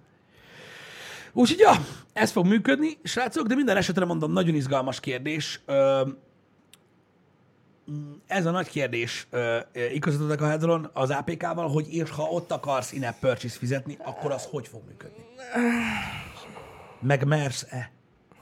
[1.36, 1.72] Úgyhogy ja,
[2.12, 5.60] ez fog működni, srácok, de minden esetre mondom, nagyon izgalmas kérdés.
[8.26, 9.28] Ez a nagy kérdés
[9.92, 14.48] igazatodak a Hedron az APK-val, hogy és ha ott akarsz in-app purchase fizetni, akkor az
[14.50, 15.24] hogy fog működni?
[17.00, 17.90] Meg mersz-e?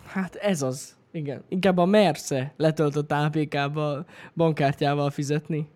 [0.07, 0.97] Hát ez az.
[1.13, 1.45] Igen.
[1.49, 5.69] Inkább a Merce letöltött APK-val, bankkártyával fizetni.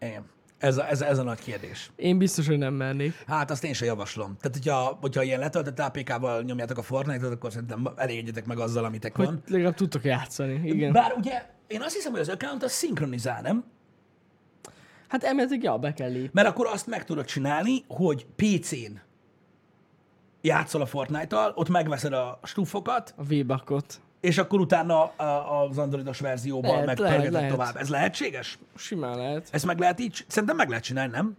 [0.00, 0.24] Igen.
[0.64, 1.90] Ez a, ez, ez a nagy kérdés.
[1.96, 3.24] Én biztos, hogy nem mernék.
[3.26, 4.36] Hát azt én sem javaslom.
[4.40, 9.16] Tehát, hogyha, hogyha ilyen letöltött APK-val nyomjátok a Fortnite-ot, akkor szerintem elégedjetek meg azzal, amitek
[9.16, 9.42] Hogy van.
[9.46, 10.60] legalább tudtok játszani.
[10.64, 10.92] Igen.
[10.92, 13.64] Bár ugye, én azt hiszem, hogy az account az szinkronizál, nem?
[15.08, 16.30] Hát emeltek, ja, be kell lépni.
[16.32, 19.00] Mert akkor azt meg tudod csinálni, hogy PC-n
[20.40, 24.00] játszol a Fortnite-tal, ott megveszed a stúfokat, A V-Buckot.
[24.24, 27.76] És akkor utána a- az androidos verzióban Lehet, megpörgeted lehet, tovább.
[27.76, 28.58] Ez lehetséges?
[28.76, 29.48] Simán lehet.
[29.52, 30.24] Ezt meg lehet így?
[30.28, 31.36] Szerintem meg lehet csinálni, nem?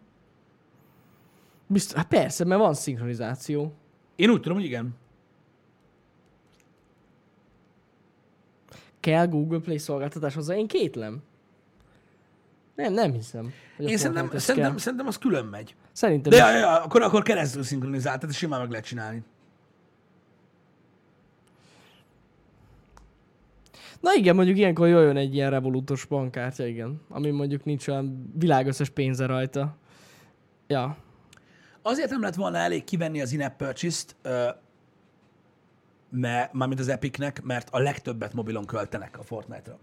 [1.68, 3.74] Biztos, hát persze, mert van szinkronizáció.
[4.16, 4.96] Én úgy tudom, hogy igen.
[9.00, 10.56] Kell Google Play szolgáltatás hozzá?
[10.56, 11.24] Én kétlem.
[12.76, 13.54] Nem, nem hiszem.
[13.78, 14.80] Én szerintem, szerintem, kell.
[14.80, 15.76] szerintem az külön megy.
[15.92, 16.44] Szerintem De is.
[16.44, 19.24] ja, ja, akkor, akkor keresztül szinkronizált, tehát simán meg lehet csinálni.
[24.02, 27.02] Na igen, mondjuk ilyenkor jöjjön egy ilyen revolutos bankkártya, igen.
[27.10, 29.78] Ami mondjuk nincs olyan világösszes pénze rajta.
[30.68, 30.98] Ja.
[31.82, 34.16] Azért nem lett volna elég kivenni az in-app purchase-t,
[36.10, 39.78] mert, mármint az Epicnek, mert a legtöbbet mobilon költenek a Fortnite-ra.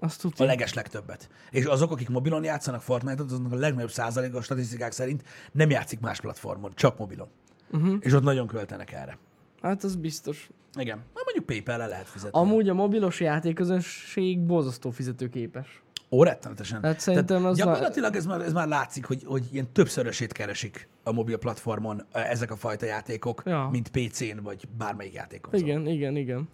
[0.00, 0.46] Azt A tudja.
[0.46, 1.28] leges legtöbbet.
[1.50, 6.00] És azok, akik mobilon játszanak Fortnite-ot, azoknak a legnagyobb százalék a statisztikák szerint nem játszik
[6.00, 7.28] más platformon, csak mobilon.
[7.70, 7.96] Uh-huh.
[8.00, 9.18] És ott nagyon költenek erre.
[9.62, 10.48] Hát az biztos.
[10.74, 10.96] Igen.
[10.96, 12.38] Na, mondjuk PayPal-le lehet fizetni.
[12.40, 15.82] Amúgy a mobilos játékközönség borzasztó fizetőképes.
[16.10, 16.82] Ó, rettenetesen.
[16.82, 21.12] Hát szerintem az gyakorlatilag ez már, ez már látszik, hogy, hogy ilyen többszörösét keresik a
[21.12, 23.68] mobil platformon eh, ezek a fajta játékok, Ja.
[23.72, 25.54] mint PC-n, vagy bármelyik játékon.
[25.54, 26.48] Igen, igen, igen.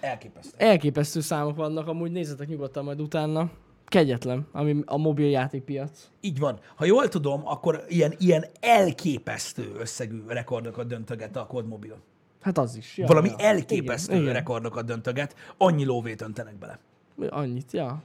[0.00, 0.54] Elképesztő.
[0.56, 3.50] Elképesztő számok vannak, amúgy nézzetek nyugodtan majd utána.
[3.86, 6.08] Kegyetlen, ami a mobil játékpiac.
[6.20, 6.58] Így van.
[6.76, 11.96] Ha jól tudom, akkor ilyen, ilyen elképesztő összegű rekordokat döntöget a Code Mobil.
[12.48, 12.96] Hát az is.
[12.96, 13.34] Ja, Valami ja.
[13.38, 16.78] elképesztő Igen, rekordokat döntöget, annyi lóvét öntenek bele.
[17.28, 18.02] Annyit, ja.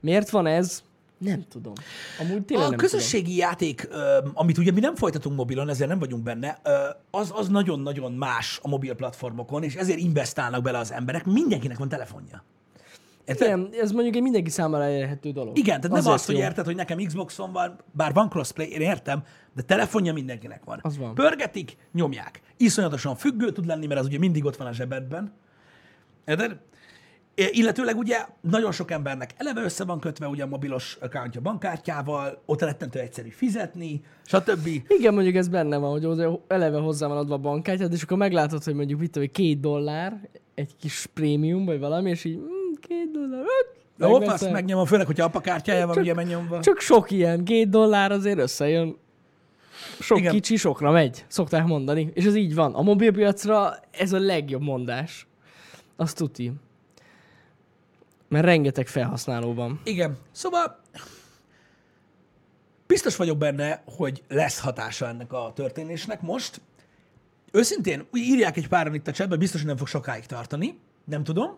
[0.00, 0.82] Miért van ez?
[1.18, 1.72] Nem tudom.
[2.20, 5.98] Amúgy tényleg A nem közösségi játék, ö, amit ugye mi nem folytatunk mobilon, ezért nem
[5.98, 6.60] vagyunk benne,
[7.10, 11.24] az, az nagyon-nagyon más a mobil platformokon, és ezért investálnak bele az emberek.
[11.24, 12.44] Mindenkinek van telefonja.
[13.26, 13.46] Érted?
[13.46, 15.58] Igen, ez mondjuk egy mindenki számára elérhető dolog.
[15.58, 18.80] Igen, tehát nem Azért azt, hogy érted, hogy nekem Xboxon van, bár van crossplay, én
[18.80, 19.22] értem,
[19.54, 20.78] de telefonja mindenkinek van.
[20.82, 21.14] Az van.
[21.14, 22.40] Pörgetik, nyomják.
[22.56, 25.32] Iszonyatosan függő tud lenni, mert az ugye mindig ott van a zsebedben.
[26.24, 26.58] Érted?
[27.50, 32.60] Illetőleg ugye nagyon sok embernek eleve össze van kötve ugye a mobilos accountja bankkártyával, ott
[32.60, 34.66] rettentő egyszerű fizetni, stb.
[34.88, 38.64] Igen, mondjuk ez benne van, hogy eleve hozzá van adva a bankkártyát, és akkor meglátod,
[38.64, 42.40] hogy mondjuk tudom, hogy két dollár, egy kis prémium, vagy valami, és így
[42.80, 43.44] két dollár,
[43.96, 44.32] De megveszem.
[44.34, 46.60] azt megnyomom, főleg, hogyha apa kártyája van, Csak- ugye megnyomva.
[46.60, 48.96] Csak sok ilyen, két dollár azért összejön.
[50.00, 50.32] Sok Igen.
[50.32, 52.10] Kicsi sokra megy, szokták mondani.
[52.14, 52.74] És ez így van.
[52.74, 55.26] A mobilpiacra ez a legjobb mondás.
[55.96, 56.52] Azt tuti.
[58.28, 59.80] Mert rengeteg felhasználó van.
[59.84, 60.16] Igen.
[60.32, 60.80] Szóval
[62.86, 66.60] biztos vagyok benne, hogy lesz hatása ennek a történésnek most.
[67.52, 70.78] Őszintén, írják egy páran itt a chatben, biztos, hogy nem fog sokáig tartani.
[71.04, 71.56] Nem tudom.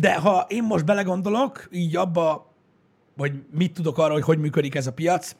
[0.00, 2.52] De ha én most belegondolok, így abba,
[3.16, 5.36] hogy mit tudok arra, hogy hogy működik ez a piac,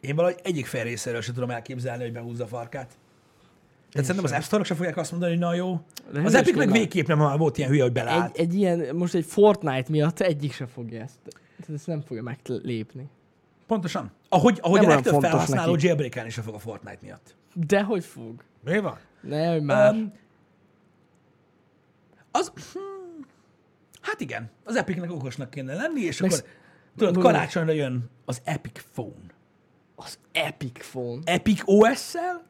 [0.00, 2.96] én valahogy egyik fél részéről sem tudom elképzelni, hogy behúzza a farkát.
[3.90, 5.80] Tehát szerintem az App Store-ok sem fogják azt mondani, hogy na jó.
[6.12, 8.36] De Az ez Epic is meg nem- végképp nem már volt ilyen hülye, hogy beleállt.
[8.36, 11.18] Egy, egy ilyen, most egy Fortnite miatt egyik se fogja ezt.
[11.24, 13.08] Tehát ezt nem fogja meglépni.
[13.66, 14.10] Pontosan.
[14.28, 15.84] Ahogy, ahogy Nem a legtöbb felhasználó neki.
[15.84, 17.34] jailbreakelni sem fog a Fortnite miatt.
[17.54, 18.42] De hogy fog?
[18.64, 18.98] Mi van?
[19.20, 19.92] Ne, hogy már.
[19.94, 20.12] Um,
[22.38, 22.52] az...
[22.72, 23.26] Hmm,
[24.00, 26.44] hát igen, az Epicnek okosnak kéne lenni, és Meg akkor
[26.96, 29.34] tudod, karácsonyra jön az Epic Phone.
[29.96, 31.20] Az Epic Phone.
[31.24, 32.42] Epic OS-szel,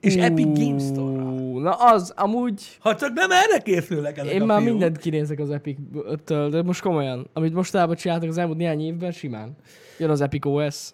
[0.00, 1.22] és Epic Game Store-ra.
[1.22, 4.70] Ú, Na az, amúgy Ha csak nem erre készülnek ezek Én a már fiúk.
[4.70, 7.30] mindent kinézek az Epic-től, de most komolyan.
[7.32, 9.56] Amit mostában csináltak az elmúlt néhány évben, simán.
[9.98, 10.90] Jön az Epic OS.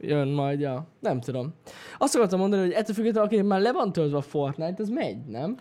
[0.00, 0.86] Jön majd, ja.
[1.00, 1.54] Nem tudom.
[1.98, 5.24] Azt akartam mondani, hogy ettől függetlenül, akinek már le van töltve a Fortnite, az megy,
[5.26, 5.56] nem?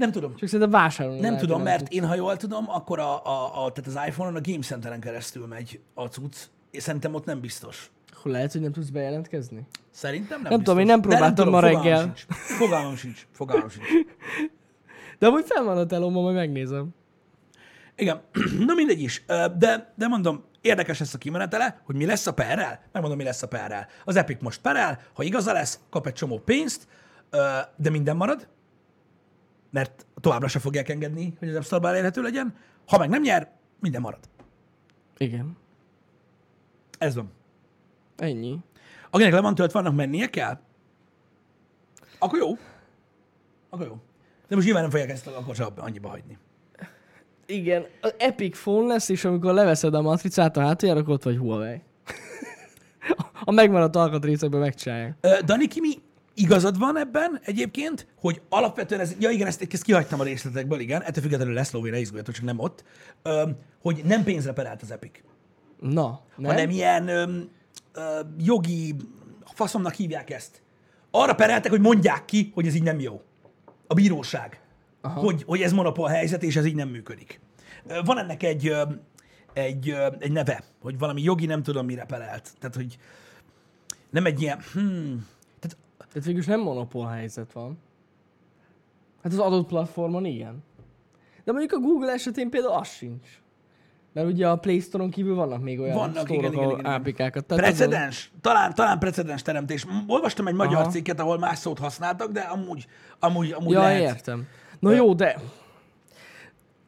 [0.00, 0.36] Nem tudom.
[0.36, 3.86] Csak szerintem vásárolni Nem tudom, mert én, ha jól tudom, akkor a, a, a, tehát
[3.86, 6.36] az iPhone-on a Game Center-en keresztül megy a cucc.
[6.70, 7.90] És szerintem ott nem biztos.
[8.16, 9.66] Akkor lehet, hogy nem tudsz bejelentkezni.
[9.90, 10.80] Szerintem nem Nem tudom, biztos.
[10.80, 12.02] én nem próbáltam tudom, ma reggel.
[12.02, 12.26] Sincs.
[12.28, 13.26] Fogalmam sincs.
[13.32, 13.86] Fogalmam sincs.
[15.18, 16.88] De amúgy fel van a telomban, majd megnézem.
[17.96, 18.20] Igen,
[18.66, 19.24] na mindegy is.
[19.58, 22.80] De, de mondom, érdekes lesz a kimenetele, hogy mi lesz a perrel.
[22.92, 23.86] Megmondom, mi lesz a perrel.
[24.04, 26.86] Az Epic most perel, ha igaza lesz, kap egy csomó pénzt,
[27.76, 28.48] de minden marad,
[29.70, 32.54] mert továbbra se fogják engedni, hogy az App Store-ban elérhető legyen.
[32.86, 34.20] Ha meg nem nyer, minden marad.
[35.18, 35.56] Igen.
[36.98, 37.30] Ez van.
[38.16, 38.58] Ennyi.
[39.10, 40.58] Akinek le van töltve, annak mennie kell?
[42.18, 42.58] Akkor jó.
[43.70, 43.98] Akkor jó.
[44.48, 46.38] De most nyilván nem fogják ezt akkor sem annyiba hagyni.
[47.46, 51.36] Igen, az Epic Phone lesz, és amikor leveszed a matricát a hátuljára, akkor ott vagy
[51.36, 51.82] Huawei.
[53.44, 55.16] a megmaradt alkatrészekben megcsinálják.
[55.20, 55.94] Ö, Dani, Kimi,
[56.34, 61.02] igazad van ebben egyébként, hogy alapvetően ez, ja igen, ezt, ezt kihagytam a részletekből, igen,
[61.02, 62.84] ettől függetlenül lesz lóvé, ne izguljatok, csak nem ott,
[63.22, 63.48] ö,
[63.82, 65.18] hogy nem pénzre perelt az Epic,
[65.80, 66.50] Na, nem?
[66.50, 67.38] hanem ilyen ö,
[67.92, 68.94] ö, jogi,
[69.44, 70.62] faszomnak hívják ezt.
[71.10, 73.22] Arra pereltek, hogy mondják ki, hogy ez így nem jó.
[73.86, 74.60] A bíróság.
[75.02, 77.40] Hogy, hogy ez monopól helyzet, és ez így nem működik.
[78.04, 78.82] Van ennek egy, ö,
[79.52, 82.50] egy, ö, egy neve, hogy valami jogi nem tudom mire perelt.
[82.58, 82.98] Tehát, hogy
[84.10, 85.26] nem egy ilyen, hmm,
[86.12, 87.78] tehát végülis nem monopól helyzet van.
[89.22, 90.62] Hát az adott platformon igen.
[91.44, 93.28] De mondjuk a Google esetén például az sincs.
[94.12, 96.84] Mert ugye a Play Store-on kívül vannak még olyan Vannak, store igen, igen, igen.
[96.84, 97.16] APK-kat.
[97.16, 99.86] Tehát azon- Precedens, talán, talán precedens teremtés.
[100.06, 100.90] Olvastam egy magyar Aha.
[100.90, 102.86] cikket, ahol más szót használtak, de amúgy,
[103.18, 104.00] amúgy, amúgy Ja, lehet.
[104.00, 104.46] értem.
[104.78, 105.32] Na jó, de...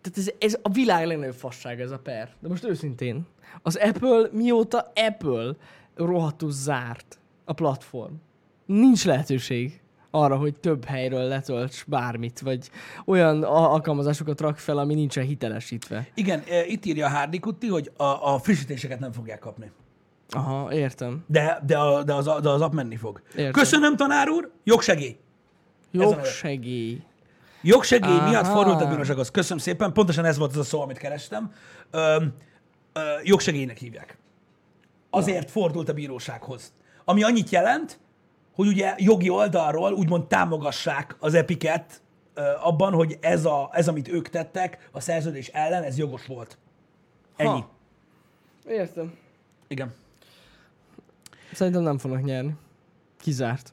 [0.00, 2.30] Tehát ez, ez a világ legnagyobb fasság ez a per.
[2.40, 3.26] De most őszintén.
[3.62, 5.52] Az Apple mióta Apple
[5.94, 8.12] rohadtul zárt a platform.
[8.66, 12.70] Nincs lehetőség arra, hogy több helyről letölts bármit, vagy
[13.04, 16.08] olyan alkalmazásokat rak fel, ami nincsen hitelesítve.
[16.14, 19.70] Igen, itt írja a Hardy Kutti, hogy a, a frissítéseket nem fogják kapni.
[20.28, 21.24] Aha, értem.
[21.26, 23.22] De, de, a, de, az, de az app menni fog.
[23.36, 23.52] Értem.
[23.52, 25.16] Köszönöm, tanár úr, jogsegély.
[25.90, 27.02] Jogsegély.
[27.62, 28.28] Jogsegély Aha.
[28.28, 29.30] miatt fordult a bírósághoz.
[29.30, 31.52] Köszönöm szépen, pontosan ez volt az a szó, amit kerestem.
[31.90, 32.24] Ö,
[32.92, 34.18] ö, jogsegélynek hívják.
[35.10, 36.72] Azért fordult a bírósághoz.
[37.04, 38.00] Ami annyit jelent,
[38.54, 42.02] hogy ugye jogi oldalról úgymond támogassák az epiket
[42.62, 46.58] abban, hogy ez, a, ez, amit ők tettek a szerződés ellen, ez jogos volt.
[47.36, 47.48] Ennyi.
[47.48, 47.70] Ha.
[48.68, 49.14] Értem.
[49.68, 49.94] Igen.
[51.52, 52.54] Szerintem nem fognak nyerni.
[53.20, 53.72] Kizárt.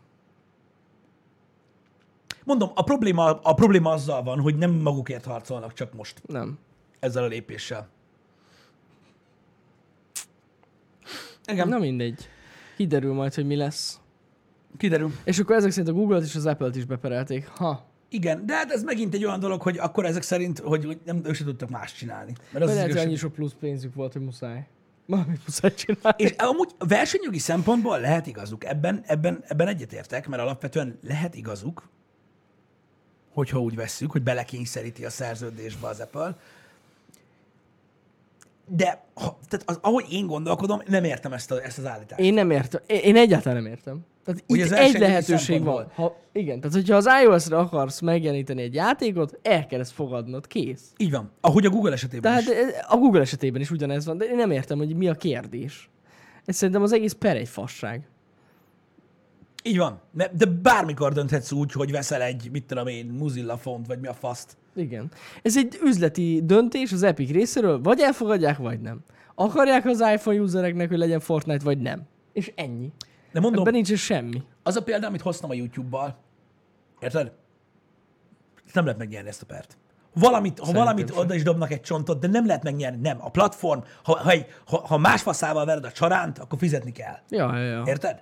[2.44, 6.60] Mondom, a probléma, a probléma azzal van, hogy nem magukért harcolnak csak most Nem.
[7.00, 7.88] ezzel a lépéssel.
[11.46, 12.30] Igen, Na mindegy.
[12.76, 14.00] Kiderül majd, hogy mi lesz.
[14.78, 15.12] Kiderül.
[15.24, 17.48] És akkor ezek szerint a Google-t és az Apple-t is beperelték.
[17.48, 17.88] Ha.
[18.10, 21.22] Igen, de hát ez megint egy olyan dolog, hogy akkor ezek szerint, hogy hogy nem,
[21.26, 22.34] ők se tudtak más csinálni.
[22.52, 24.68] Mert az lehet, hogy annyi sok plusz pénzük volt, hogy muszáj.
[25.06, 26.24] Valamit muszáj csinálni.
[26.24, 28.66] És amúgy versenyjogi szempontból lehet igazuk.
[28.66, 31.90] Ebben, ebben, ebben egyetértek, mert alapvetően lehet igazuk,
[33.34, 36.38] hogyha úgy vesszük, hogy belekényszeríti a szerződésbe az Apple.
[38.66, 42.22] De ha, tehát az, ahogy én gondolkodom, nem értem ezt, a, ezt az állítást.
[42.22, 42.82] Én nem értem.
[42.86, 44.06] Én, én egyáltalán nem értem.
[44.30, 45.92] Tehát Ugye itt egy lehetőség van.
[45.94, 50.94] Ha, igen, tehát hogyha az iOS-re akarsz megjeleníteni egy játékot, el kell ezt fogadnod, kész.
[50.98, 51.32] Így van.
[51.42, 52.76] Ahogy a Google esetében Tehát is.
[52.88, 55.90] a Google esetében is ugyanez van, de én nem értem, hogy mi a kérdés.
[56.46, 58.08] Ez szerintem az egész per egy fasság.
[59.64, 60.02] Így van.
[60.12, 64.14] De bármikor dönthetsz úgy, hogy veszel egy, mit tudom én, Mozilla font, vagy mi a
[64.14, 64.58] faszt.
[64.76, 65.12] Igen.
[65.42, 69.00] Ez egy üzleti döntés az Epic részéről, vagy elfogadják, vagy nem.
[69.36, 72.02] Akarják az iPhone usereknek, hogy legyen Fortnite, vagy nem.
[72.34, 72.92] És ennyi.
[73.32, 74.44] De mondom, Ebben nincs semmi.
[74.64, 76.18] az a példa, amit hoztam a YouTube-bal,
[77.00, 77.32] érted?
[78.74, 79.78] Nem lehet megnyerni ezt a pert.
[80.14, 81.18] Valamit, ha valamit sem.
[81.18, 83.00] oda is dobnak egy csontot, de nem lehet megnyerni.
[83.02, 83.18] Nem.
[83.22, 87.18] A platform, ha, ha, egy, ha, ha más faszával vered a csaránt, akkor fizetni kell.
[87.30, 87.84] Ja, ja, ja.
[87.86, 88.22] Érted?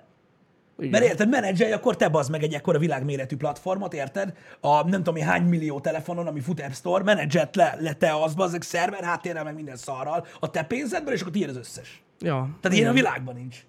[0.78, 0.90] Igen.
[0.90, 4.32] Mert érted, menedzselj, akkor te bazd meg egy ekkora világméretű platformot, érted?
[4.60, 8.34] A nem tudom hány millió telefonon, ami fut App Store, menedzselt le, le te az,
[8.34, 12.02] bazd meg szerver, háttérrel, meg minden szarral, a te pénzedből, és akkor tiéd az összes.
[12.18, 12.48] Ja.
[12.60, 13.64] Tehát ilyen a világban nincs.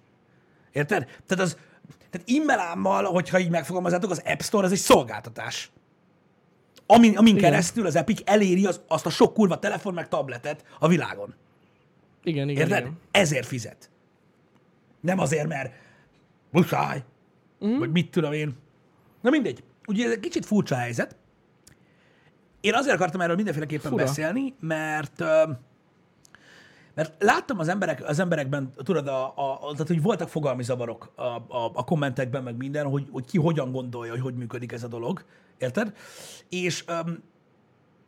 [0.72, 1.04] Érted?
[1.26, 1.56] Tehát az,
[2.10, 5.70] tehát immelámmal, hogyha így megfogalmazátok, az App Store az egy szolgáltatás.
[6.86, 7.50] Amin, amin Igen.
[7.50, 11.34] keresztül az Epic eléri az, azt a sok kurva telefon meg tabletet a világon.
[12.22, 12.80] Igen, igen, Érted?
[12.80, 12.98] igen.
[13.10, 13.90] Ezért fizet.
[15.00, 15.72] Nem azért, mert
[16.50, 17.04] muszáj,
[17.64, 17.78] mm.
[17.78, 18.56] vagy mit tudom én.
[19.20, 19.62] Na mindegy.
[19.86, 21.16] Ugye ez egy kicsit furcsa helyzet.
[22.60, 24.04] Én azért akartam erről mindenféleképpen Fura.
[24.04, 25.42] beszélni, mert ö,
[27.00, 31.12] mert láttam az, emberek, az emberekben, tudod, a, a, a, tehát, hogy voltak fogalmi zavarok
[31.14, 34.82] a, a, a kommentekben, meg minden, hogy, hogy ki hogyan gondolja, hogy hogy működik ez
[34.82, 35.24] a dolog.
[35.58, 35.96] Érted?
[36.48, 37.22] És öm,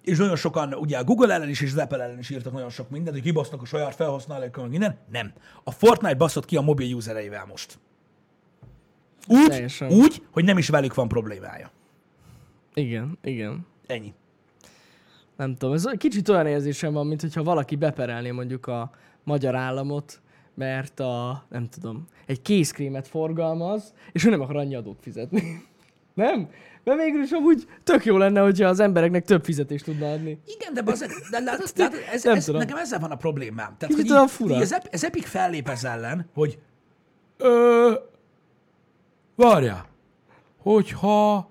[0.02, 2.70] és nagyon sokan, ugye a Google ellen is, és az Apple ellen is írtak nagyon
[2.70, 4.98] sok mindent, hogy kibasznak a saját felhasználókkal, meg minden.
[5.11, 5.33] Nem.
[5.64, 7.78] A Fortnite baszott ki a mobil usereivel most.
[9.26, 9.90] Úgy, Teljesen.
[9.90, 11.70] úgy, hogy nem is velük van problémája.
[12.74, 13.66] Igen, igen.
[13.87, 14.14] Ennyi.
[15.42, 18.90] Nem tudom, ez kicsit olyan érzésem van, mint hogyha valaki beperelné mondjuk a
[19.24, 20.20] magyar államot,
[20.55, 25.42] mert a, nem tudom, egy kézkrémet forgalmaz, és ő nem akar annyi adót fizetni.
[26.14, 26.48] nem?
[26.85, 30.40] Mert végül is amúgy tök jó lenne, hogyha az embereknek több fizetést tudna adni.
[30.46, 32.61] Igen, de, bazeg, de látod, látod ez, Nem ez, tudom.
[32.61, 33.74] nekem ezzel van a problémám.
[33.78, 34.55] Tehát, Kicsit hogy így, fura.
[34.55, 36.59] így az, Ep- az Epic fellép ez ellen, hogy
[37.37, 37.92] ö,
[39.35, 39.87] várjál,
[40.59, 41.50] hogyha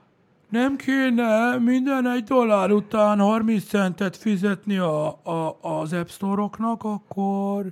[0.52, 7.66] nem kéne minden egy dollár után 30 centet fizetni a, a, az App Store-oknak, akkor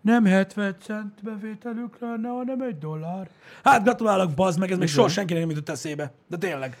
[0.00, 3.28] nem 70 cent bevételük lenne, hanem egy dollár.
[3.64, 6.12] Hát gratulálok, bazd meg, ez még soha senkinek nem jutott eszébe.
[6.28, 6.76] De tényleg.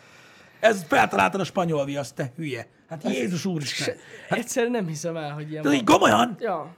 [0.60, 2.66] Ez feltaláltad a spanyol viaszt, te hülye.
[2.88, 3.94] Hát Jézus úristen.
[4.28, 5.72] Egyszerűen nem hiszem el, hogy ilyen van.
[5.72, 6.74] így komolyan, Ja.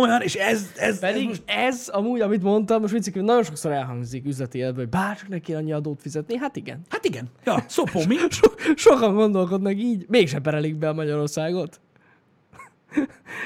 [0.00, 1.42] Komolyan, és ez, ez, ez Pedig most...
[1.46, 5.72] ez amúgy, amit mondtam, most viccik, nagyon sokszor elhangzik üzleti életben, hogy bárcsak neki annyi
[5.72, 6.36] adót fizetni.
[6.36, 6.80] Hát igen.
[6.88, 8.16] Hát igen, ja, szopó mi?
[8.30, 11.80] So- sokan gondolkodnak így, mégsem perelik be a Magyarországot.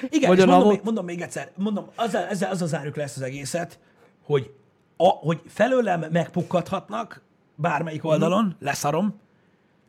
[0.09, 3.17] Igen, Vagy és mondom, még, mondom még egyszer, mondom, azzal, ezzel, azzal zárjuk le ezt
[3.17, 3.79] az egészet,
[4.25, 4.51] hogy,
[4.97, 7.23] a, hogy felőlem megpukkadhatnak
[7.55, 9.21] bármelyik oldalon, leszarom.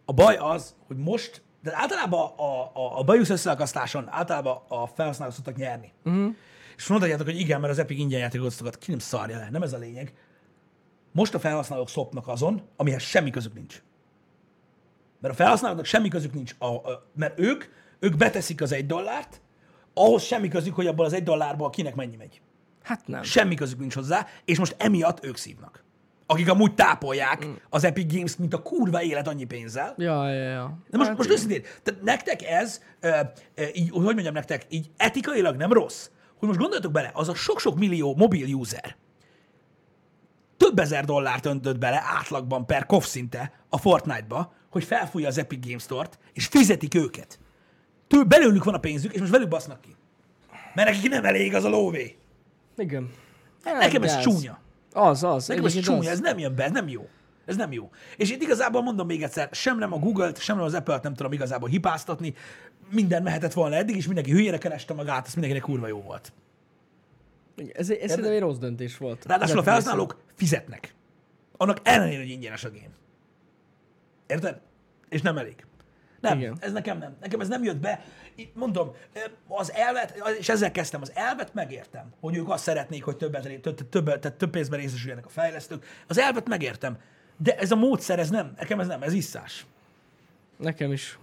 [0.06, 5.34] A baj az, hogy most, de általában a, a, a bajusz összeakasztáson általában a felhasználók
[5.34, 5.92] szoktak nyerni.
[6.04, 6.36] Uh-huh.
[6.78, 9.62] És mondhatjátok, hogy igen, mert az Epic ingyen játékot szokat, ki nem szarja le, nem
[9.62, 10.14] ez a lényeg.
[11.12, 13.82] Most a felhasználók szopnak azon, amihez semmi közük nincs.
[15.20, 17.64] Mert a felhasználóknak semmi közük nincs, a, a, mert ők,
[18.00, 19.42] ők beteszik az egy dollárt,
[19.94, 22.42] ahhoz semmi közük, hogy abból az egy dollárból kinek mennyi megy.
[22.84, 23.24] Hát nem.
[23.24, 25.84] Semmi közük nincs hozzá, és most emiatt ők szívnak.
[26.26, 27.52] Akik amúgy tápolják mm.
[27.70, 29.94] az Epic Games, mint a kurva élet annyi pénzzel.
[29.98, 30.78] Ja, ja, ja.
[30.90, 33.10] De most, Hát most őszintén, tehát nektek ez, ö,
[33.56, 36.10] ö, így, hogy mondjam nektek, így etikailag nem rossz,
[36.44, 38.96] hogy most gondoljatok bele, az a sok-sok millió mobil user
[40.64, 45.66] több ezer dollárt öntött bele átlagban per kof szinte a Fortnite-ba, hogy felfújja az Epic
[45.66, 47.40] Games Store-t, és fizetik őket.
[48.08, 49.96] Tő, belőlük van a pénzük, és most velük basznak ki.
[50.74, 52.18] Mert nekik nem elég az a lóvé.
[52.78, 53.12] Igen.
[53.64, 54.60] Nekem ez csúnya.
[54.94, 55.48] Az, az.
[55.48, 57.10] Nekem ez csúnya, ez nem jön be, ez nem jó.
[57.46, 57.92] Ez nem jó.
[58.18, 61.14] És itt igazából mondom még egyszer, sem nem a Google-t, sem nem az Apple-t nem
[61.14, 62.34] tudom igazából hipáztatni.
[62.90, 66.34] Minden mehetett volna eddig, és mindenki hülyére kereste magát, ez mindenkinek kurva jó volt.
[67.56, 69.26] Ez, ez szerintem egy rossz döntés volt.
[69.26, 70.96] Ráadásul a felhasználók fizetnek.
[71.58, 72.94] Annak ellenére, hogy ingyenes a game.
[74.28, 74.60] Érted?
[75.10, 75.66] És nem elég.
[76.20, 76.58] Nem, Igen.
[76.60, 77.16] ez nekem nem.
[77.22, 78.04] Nekem ez nem jött be.
[78.36, 78.92] Itt mondom,
[79.48, 83.90] az elvet, és ezzel kezdtem, az elvet megértem, hogy ők azt szeretnék, hogy többet, több,
[83.90, 85.86] több, tehát több pénzben részesüljenek a fejlesztők.
[86.08, 86.98] Az elvet megértem.
[87.38, 88.54] De ez a módszer, ez nem.
[88.58, 89.66] Nekem ez nem, ez isszás.
[90.58, 91.20] Nekem is.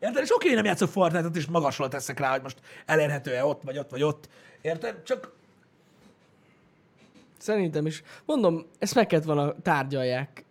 [0.00, 0.22] Érted?
[0.22, 3.78] És oké, hogy nem játszok Fortnite-ot, és magasról teszek rá, hogy most elérhető-e ott, vagy
[3.78, 4.28] ott, vagy ott.
[4.60, 5.02] Érted?
[5.02, 5.32] Csak
[7.42, 8.02] Szerintem is.
[8.26, 10.44] Mondom, ezt meg kellett volna tárgyalják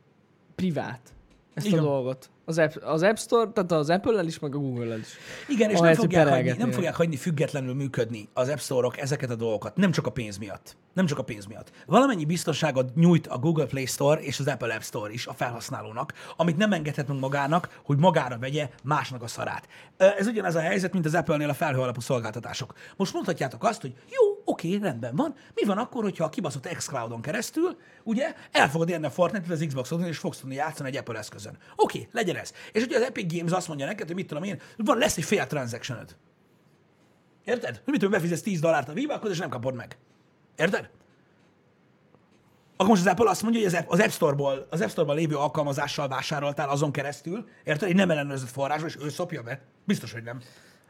[0.56, 1.14] privát.
[1.54, 1.80] Ezt Igen.
[1.80, 2.30] a dolgot.
[2.46, 5.08] Az App, az App Store, tehát az Apple-el is, meg a Google-el is.
[5.48, 8.98] Igen, és nem Ahelyett, hogy fogják, hagyni, nem fogják hagyni függetlenül működni az App Store-ok
[8.98, 9.76] ezeket a dolgokat.
[9.76, 10.76] Nem csak a pénz miatt.
[10.94, 11.72] Nem csak a pénz miatt.
[11.86, 16.14] Valamennyi biztonságot nyújt a Google Play Store és az Apple App Store is a felhasználónak,
[16.36, 19.68] amit nem engedhet meg magának, hogy magára vegye másnak a szarát.
[19.98, 22.74] Ez ugyanez a helyzet, mint az Apple-nél a felhő alapú szolgáltatások.
[22.96, 25.36] Most mondhatjátok azt, hogy jó, oké, rendben van.
[25.54, 29.66] Mi van akkor, hogyha a kibaszott xCloud-on keresztül, ugye, el fogod érni a Fortnite-et az
[29.68, 31.58] Xbox-on, és fogsz tudni játszani egy Apple eszközön.
[31.76, 32.54] Oké, legyen ez.
[32.72, 35.24] És ugye az Epic Games azt mondja neked, hogy mit tudom én, van, lesz egy
[35.24, 36.00] fél transaction
[37.44, 37.82] Érted?
[37.86, 39.98] Hogy tudom, befizetsz 10 dollárt a viva és nem kapod meg.
[40.56, 40.90] Érted?
[42.76, 46.08] Akkor most az Apple azt mondja, hogy az App, Store-ból, az App Store-ban lévő alkalmazással
[46.08, 47.90] vásároltál azon keresztül, érted?
[47.90, 49.62] Egy nem ellenőrzött forrásról, és ő szopja be.
[49.86, 50.42] Biztos, hogy nem.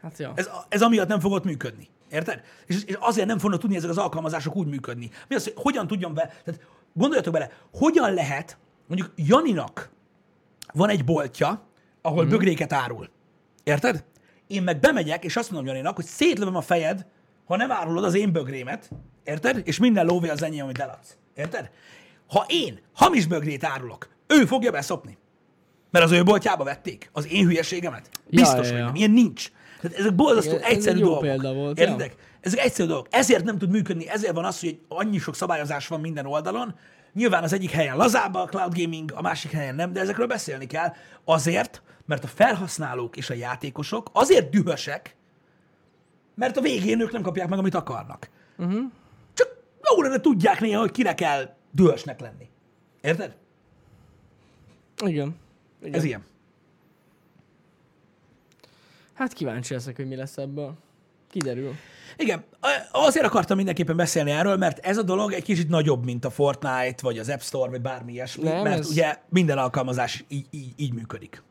[0.02, 0.32] Hát ja.
[0.34, 1.88] Ez, ez amiatt nem fogott működni.
[2.10, 2.42] Érted?
[2.66, 5.10] És, és azért nem fognak tudni ezek az alkalmazások úgy működni.
[5.28, 6.60] Mi az, hogy hogyan tudjon be, tehát
[6.92, 9.90] gondoljatok bele, hogyan lehet, mondjuk Janinak
[10.72, 11.66] van egy boltja,
[12.02, 12.28] ahol mm.
[12.28, 13.08] bögréket árul.
[13.62, 14.04] Érted?
[14.46, 17.06] Én meg bemegyek, és azt mondom Janinak, hogy szétlövöm a fejed,
[17.44, 18.90] ha nem árulod az én bögrémet,
[19.24, 19.60] érted?
[19.64, 21.16] És minden lóvé az enyém, amit eladsz.
[21.34, 21.70] Érted?
[22.26, 25.18] Ha én hamis bögrét árulok, ő fogja beszopni.
[25.90, 28.08] Mert az ő boltjába vették az én hülyeségemet.
[28.28, 28.84] Biztos, ja, hogy ja.
[28.84, 28.94] nem.
[28.94, 29.50] Ilyen nincs.
[29.80, 31.24] Tehát ezek borzasztó Igen, ez egyszerű egy jó dolgok.
[31.24, 31.84] példa volt, ja.
[31.84, 32.14] Értedek?
[32.40, 33.06] Ezek egyszerű dolgok.
[33.10, 36.74] Ezért nem tud működni, ezért van az, hogy annyi sok szabályozás van minden oldalon.
[37.12, 40.66] Nyilván az egyik helyen lazább a cloud gaming, a másik helyen nem, de ezekről beszélni
[40.66, 40.92] kell.
[41.24, 45.16] Azért, mert a felhasználók és a játékosok azért dühösek,
[46.34, 48.30] mert a végén ők nem kapják meg, amit akarnak.
[48.58, 48.82] Uh-huh.
[49.96, 52.48] Jó lenne tudják néha, hogy kire kell dühösnek lenni.
[53.00, 53.36] Érted?
[55.04, 55.36] Igen.
[55.82, 55.94] Igen.
[55.94, 56.24] Ez ilyen.
[59.12, 60.74] Hát kíváncsi leszek, hogy mi lesz ebből.
[61.30, 61.72] Kiderül.
[62.16, 62.44] Igen,
[62.92, 66.94] azért akartam mindenképpen beszélni erről, mert ez a dolog egy kicsit nagyobb, mint a Fortnite,
[67.02, 70.72] vagy az App Store, vagy bármi ilyesmi, Nem, mert ez- ugye minden alkalmazás így, így,
[70.76, 71.42] így működik.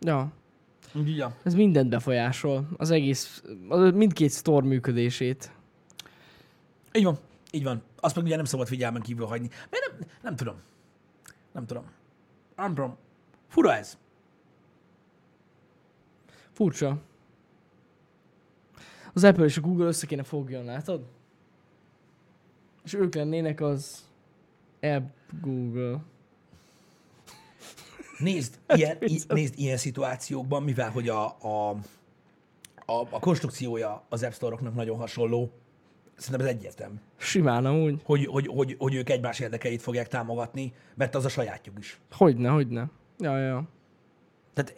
[0.00, 0.28] Ja.
[1.04, 1.34] Ja.
[1.42, 2.68] Ez mindent befolyásol.
[2.76, 5.50] Az egész, az mindkét store működését.
[6.92, 7.18] Így van,
[7.54, 7.82] így van.
[7.96, 9.48] Azt meg ugye nem szabad figyelmen kívül hagyni.
[9.70, 10.56] Mert nem, nem tudom.
[11.52, 11.84] Nem tudom.
[12.56, 12.96] Nem tudom.
[13.48, 13.98] Fura ez.
[16.52, 17.02] Furcsa.
[19.14, 21.06] Az Apple és a Google össze kéne fogjon, látod?
[22.84, 24.08] És ők lennének az
[24.80, 25.08] App
[25.40, 26.04] Google.
[28.18, 31.70] Nézd, ilyen, i, nézd, ilyen szituációkban, mivel hogy a, a,
[32.86, 35.52] a, a konstrukciója az App Store-oknak nagyon hasonló,
[36.22, 38.00] szerintem ez egyértelmű, Simán amúgy.
[38.04, 42.00] hogy, hogy, hogy, hogy ők egymás érdekeit fogják támogatni, mert az a sajátjuk is.
[42.10, 42.90] Hogyne, hogyne.
[43.18, 43.68] Ja, ja.
[44.54, 44.74] Tehát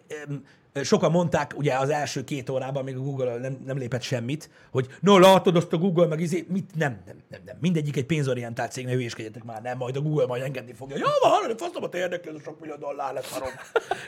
[0.83, 4.87] sokan mondták ugye az első két órában, még a Google nem, nem lépett semmit, hogy
[5.01, 7.57] no, látod azt a Google, meg izé, mit, nem, nem, nem, nem.
[7.61, 10.97] Mindegyik egy pénzorientált cég, ne hülyéskedjetek már, nem, majd a Google majd engedni fogja.
[10.97, 13.49] Jó, van, hallani, faszomat érdekli, ez a sok millió dollár lesz szarom.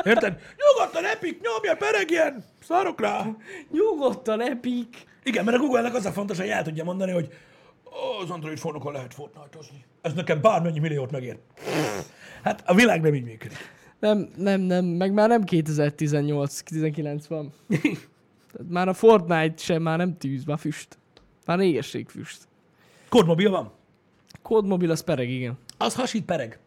[0.04, 0.40] Érted?
[0.56, 3.26] Nyugodtan, Epic, nyomja, peregjen, szarok rá.
[3.70, 4.96] Nyugodtan, Epic!
[5.22, 7.28] Igen, mert a Google-nek az a fontos, hogy el tudja mondani, hogy
[7.84, 9.84] "Ó, az Android fónokon lehet Fortnite-ozni.
[10.02, 11.38] Ez nekem bármennyi milliót megér.
[12.42, 13.74] Hát a világ nem így működik.
[14.00, 17.52] Nem, nem, nem, meg már nem 2018-19 van.
[18.52, 20.98] Tehát már a Fortnite sem, már nem tűz, már füst.
[21.46, 22.38] Már égesség füst.
[23.08, 23.72] Kódmobil van?
[24.42, 25.58] Kódmobil az pereg, igen.
[25.78, 26.58] Az hasít pereg.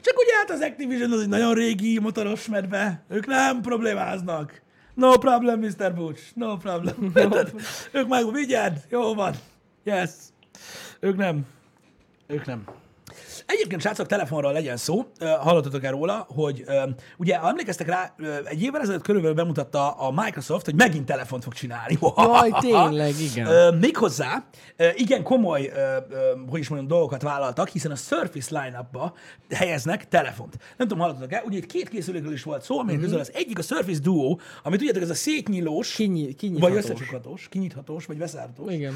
[0.00, 3.04] Csak ugye hát az Activision az egy nagyon régi motoros medve.
[3.08, 4.62] Ők nem problémáznak.
[4.94, 5.94] No problem, Mr.
[5.94, 6.22] Butch.
[6.34, 7.12] No problem.
[7.14, 7.52] Érted?
[7.92, 8.86] ők meg vigyed.
[8.90, 9.34] Jó van.
[9.84, 10.10] Yes.
[11.00, 11.46] Ők nem.
[12.26, 12.64] Ők nem.
[13.54, 15.04] Egyébként, srácok, telefonról legyen szó,
[15.40, 16.64] hallottatok-e róla, hogy
[17.18, 21.98] ugye emlékeztek rá, egy évvel ezelőtt körülbelül bemutatta a Microsoft, hogy megint telefont fog csinálni.
[22.16, 23.74] Jaj, tényleg, igen.
[23.74, 24.44] Méghozzá
[24.96, 25.72] igen komoly,
[26.50, 29.14] hogy is mondjam, dolgokat vállaltak, hiszen a Surface line-upba
[29.54, 30.56] helyeznek telefont.
[30.76, 33.08] Nem tudom, hallottatok-e, ugye itt két készülékről is volt szó, amelyek Mhm.
[33.08, 36.76] közül az egyik a Surface Duo, amit tudjátok, ez a szétnyílós, Kinyi, vagy kinyithatós.
[36.76, 38.94] összecsukhatós, kinyithatós, vagy beszárhatós Igen.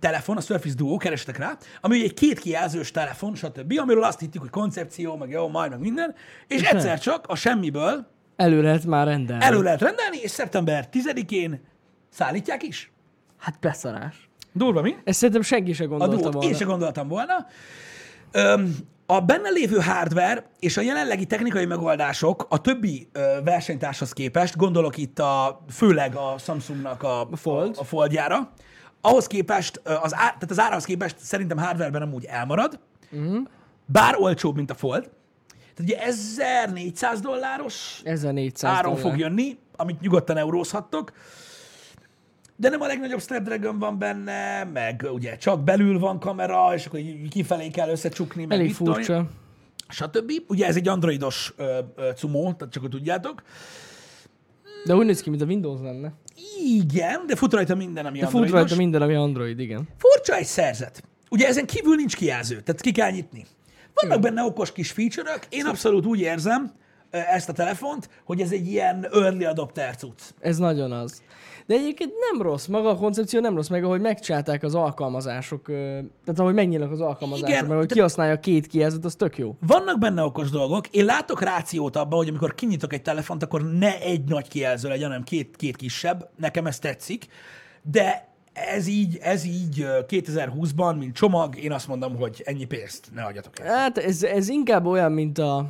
[0.00, 4.20] telefon, a Surface Duo, kerestek rá, ami ugye egy két kijelzős telefon, stb., amiről azt
[4.20, 6.14] hittük, hogy koncepció, meg jó, majd, meg minden,
[6.48, 8.06] és egyszer csak a semmiből
[8.36, 9.44] Elő lehet már rendelni.
[9.44, 11.60] elő lehet rendelni, és szeptember 10-én
[12.10, 12.92] szállítják is.
[13.38, 14.30] Hát beszarás.
[14.52, 14.96] Durva, mi?
[15.04, 16.48] Ezt szerintem senki se A gondolta Duo-t volna.
[16.48, 17.46] én se gondoltam volna.
[18.32, 24.56] Öm, a benne lévő hardware és a jelenlegi technikai megoldások a többi ö, versenytárshoz képest,
[24.56, 27.74] gondolok itt a, főleg a Samsungnak a, A Fold.
[27.76, 28.50] a, a Foldjára,
[29.00, 32.78] ahhoz képest, az, á, tehát az árahoz képest szerintem hardwareben amúgy elmarad,
[33.12, 33.36] uh-huh.
[33.86, 35.10] Bár olcsóbb, mint a Fold.
[35.74, 39.10] Tehát ugye 1400 dolláros 1400 áron dollár.
[39.10, 41.12] fog jönni, amit nyugodtan eurózhattok.
[42.56, 47.00] De nem a legnagyobb Snapdragon van benne, meg ugye csak belül van kamera, és akkor
[47.30, 49.26] kifelé kell összecsukni, meg Elég mit tudom furcsa.
[49.88, 50.32] stb.
[50.48, 53.42] Ugye ez egy androidos ö, ö, cumó, tehát csak hogy tudjátok.
[54.84, 56.12] De úgy néz ki, mint a Windows lenne.
[56.64, 58.60] Igen, de fut rajta minden, ami De fut androidos.
[58.60, 59.88] rajta minden, ami Android, igen.
[59.98, 61.02] Furcsa egy szerzet.
[61.30, 63.46] Ugye ezen kívül nincs kijelző, tehát ki kell nyitni.
[63.94, 66.72] Vannak benne okos kis feature-ök, én abszolút úgy érzem
[67.10, 70.20] ezt a telefont, hogy ez egy ilyen early adopter cucc.
[70.40, 71.22] Ez nagyon az.
[71.66, 76.38] De egyébként nem rossz, maga a koncepció nem rossz, meg ahogy megcsinálták az alkalmazások, tehát
[76.38, 79.56] ahogy megnyílnak az alkalmazások, Igen, meg ahogy de- kihasználja a két kijelzőt, az tök jó.
[79.66, 80.88] Vannak benne okos dolgok.
[80.88, 85.08] Én látok rációt abban, hogy amikor kinyitok egy telefont, akkor ne egy nagy kijelző legyen,
[85.08, 86.30] hanem két, két kisebb.
[86.36, 87.26] Nekem ez tetszik.
[87.82, 93.08] De ez így, ez így ö, 2020-ban, mint csomag, én azt mondom, hogy ennyi pénzt
[93.14, 93.74] ne adjatok el.
[93.76, 95.66] Hát ez, ez inkább olyan, mint a...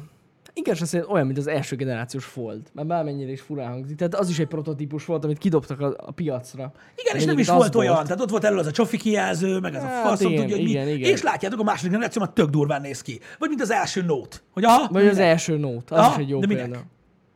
[0.54, 2.60] Inkább azt mondom, olyan, mint az első generációs Fold.
[2.72, 3.96] Már bármennyire is furán hangzik.
[3.96, 6.72] Tehát az is egy prototípus volt, amit kidobtak a, a piacra.
[6.96, 8.02] Igen, és nem is az volt olyan.
[8.02, 10.56] Tehát ott volt elő az a csofi kijelző, meg ez a Hát faszom, igen, tudja,
[10.56, 10.90] hogy igen, mi.
[10.92, 11.10] igen.
[11.10, 13.20] És látjátok, a második generáció már tök durván néz ki.
[13.38, 14.36] Vagy mint az első Note.
[14.52, 15.30] Hogy aha, Vagy az minek?
[15.30, 16.64] első Note, az Aha, is egy jó de minek?
[16.64, 16.82] példa.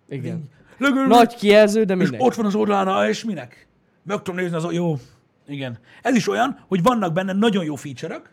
[0.09, 0.49] Igen.
[0.79, 2.21] Lögöl, Nagy kijelző, de és mindegy.
[2.21, 3.67] ott van az oldalán, és minek?
[4.03, 4.97] Meg tudom nézni, az jó.
[5.47, 5.79] Igen.
[6.03, 8.31] Ez is olyan, hogy vannak benne nagyon jó feature-ök,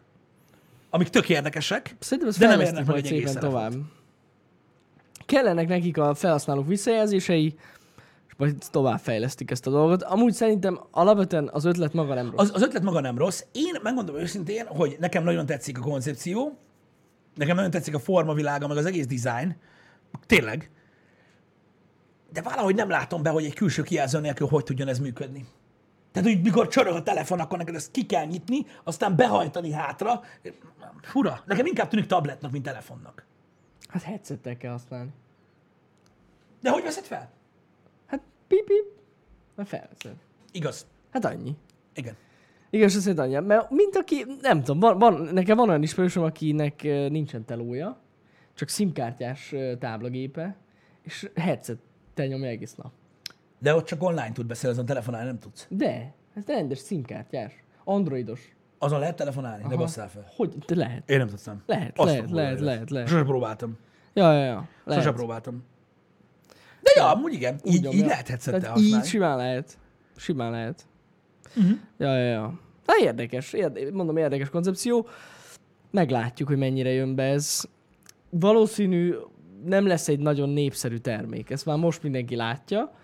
[0.89, 3.53] amik tök érdekesek, Szerintem ezt de nem érnek majd egy egész telefont.
[3.53, 3.74] tovább.
[5.26, 7.55] Kellenek nekik a felhasználók visszajelzései,
[8.28, 10.03] és majd tovább fejlesztik ezt a dolgot.
[10.03, 12.39] Amúgy szerintem alapvetően az ötlet maga nem rossz.
[12.39, 13.43] Az, az ötlet maga nem rossz.
[13.51, 16.57] Én megmondom őszintén, hogy nekem nagyon tetszik a koncepció,
[17.36, 19.55] nekem nagyon tetszik a formavilága, meg az egész design.
[20.26, 20.70] Tényleg.
[22.34, 25.45] De valahogy nem látom be, hogy egy külső kijelző nélkül hogy tudjon ez működni.
[26.14, 30.22] Tehát, hogy mikor csörög a telefon, akkor neked ezt ki kell nyitni, aztán behajtani hátra.
[31.01, 31.43] Fura.
[31.45, 33.26] Nekem inkább tűnik tabletnak, mint telefonnak.
[33.88, 35.11] Hát headsettel kell használni.
[36.61, 37.30] De hogy veszed fel?
[38.05, 38.86] Hát pip pip,
[39.55, 40.16] mert felveszed.
[40.51, 40.86] Igaz.
[41.11, 41.55] Hát annyi.
[41.93, 42.16] Igen.
[42.70, 43.39] Igen, és azt annyi.
[43.39, 47.97] Mert mint aki, nem tudom, van, van, nekem van olyan ismerősöm, akinek nincsen telója,
[48.53, 50.55] csak szimkártyás ö, táblagépe,
[51.01, 52.91] és headsettel nyomja egész nap.
[53.64, 55.68] De ott csak online tud beszélni, azon telefonálni nem tudsz.
[55.70, 57.64] De, ez rendes szimkártyás.
[57.84, 58.55] Androidos.
[58.78, 60.26] Azon lehet telefonálni, ne basszál fel.
[60.36, 60.57] Hogy?
[60.57, 61.09] De lehet.
[61.09, 61.61] Én nem tudtam.
[61.66, 63.07] Lehet, Azt lehet, lehet, lehet, lehet.
[63.07, 63.78] Sose próbáltam.
[64.14, 64.68] Ja, ja, ja.
[64.86, 65.03] Lehet.
[65.03, 65.64] Sose próbáltam.
[66.82, 67.99] De ja, amúgy igen, így, nyomja.
[67.99, 69.07] így lehet headsettel Tehát így használni.
[69.07, 69.78] simán lehet.
[70.16, 70.86] Simán lehet.
[71.55, 71.78] Uh-huh.
[71.97, 72.59] Ja, ja, ja.
[72.86, 75.07] Na érdekes, érde, mondom érdekes koncepció.
[75.91, 77.64] Meglátjuk, hogy mennyire jön be ez.
[78.30, 79.16] Valószínű
[79.66, 81.49] nem lesz egy nagyon népszerű termék.
[81.49, 83.01] Ezt már most mindenki látja.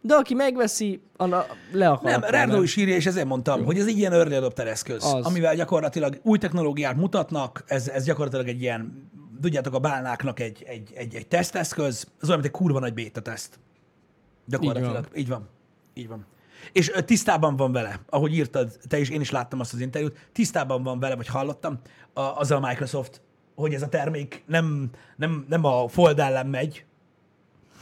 [0.00, 2.10] De aki megveszi, anna le akar.
[2.10, 5.26] Nem, Rerdó is írja, és ezért mondtam, hogy ez egy ilyen early adopter eszköz, Az.
[5.26, 10.90] amivel gyakorlatilag új technológiát mutatnak, ez, ez gyakorlatilag egy ilyen, tudjátok, a bálnáknak egy, egy,
[10.94, 13.58] egy, egy teszteszköz, az olyan, mint egy kurva nagy beta teszt.
[14.46, 14.96] Gyakorlatilag.
[14.96, 15.14] Így van.
[15.14, 15.48] Így van.
[15.94, 16.26] Így van.
[16.72, 20.82] És tisztában van vele, ahogy írtad, te is, én is láttam azt az interjút, tisztában
[20.82, 21.80] van vele, vagy hallottam,
[22.12, 23.20] a, azzal a Microsoft,
[23.54, 26.84] hogy ez a termék nem, nem, nem a Fold ellen megy,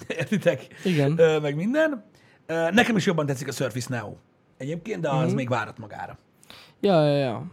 [0.18, 0.66] értitek?
[0.84, 1.18] Igen.
[1.18, 2.04] Ö, meg minden.
[2.46, 4.14] Ö, nekem is jobban tetszik a Surface Neo
[4.56, 5.34] egyébként, de az Mhm.
[5.34, 6.18] még várat magára.
[6.80, 7.46] Ja, ja, ja.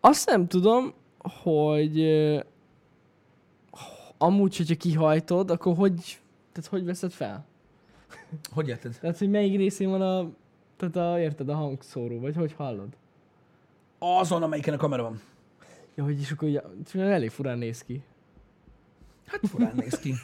[0.00, 2.40] Azt nem tudom, hogy ö,
[4.18, 6.20] amúgy, hogyha kihajtod, akkor hogy,
[6.52, 7.44] tehát hogy veszed fel?
[8.54, 8.96] Hogy érted?
[9.00, 10.30] Tehát, hogy melyik részén van a,
[10.76, 12.88] tehát a, érted, a hangszóró, vagy hogy hallod?
[13.98, 15.20] Azon, amelyiken a kamera van.
[15.94, 16.60] Ja, hogy is akkor ugye,
[16.94, 18.02] elég furán néz ki.
[19.30, 20.14] Hát furán néz ki.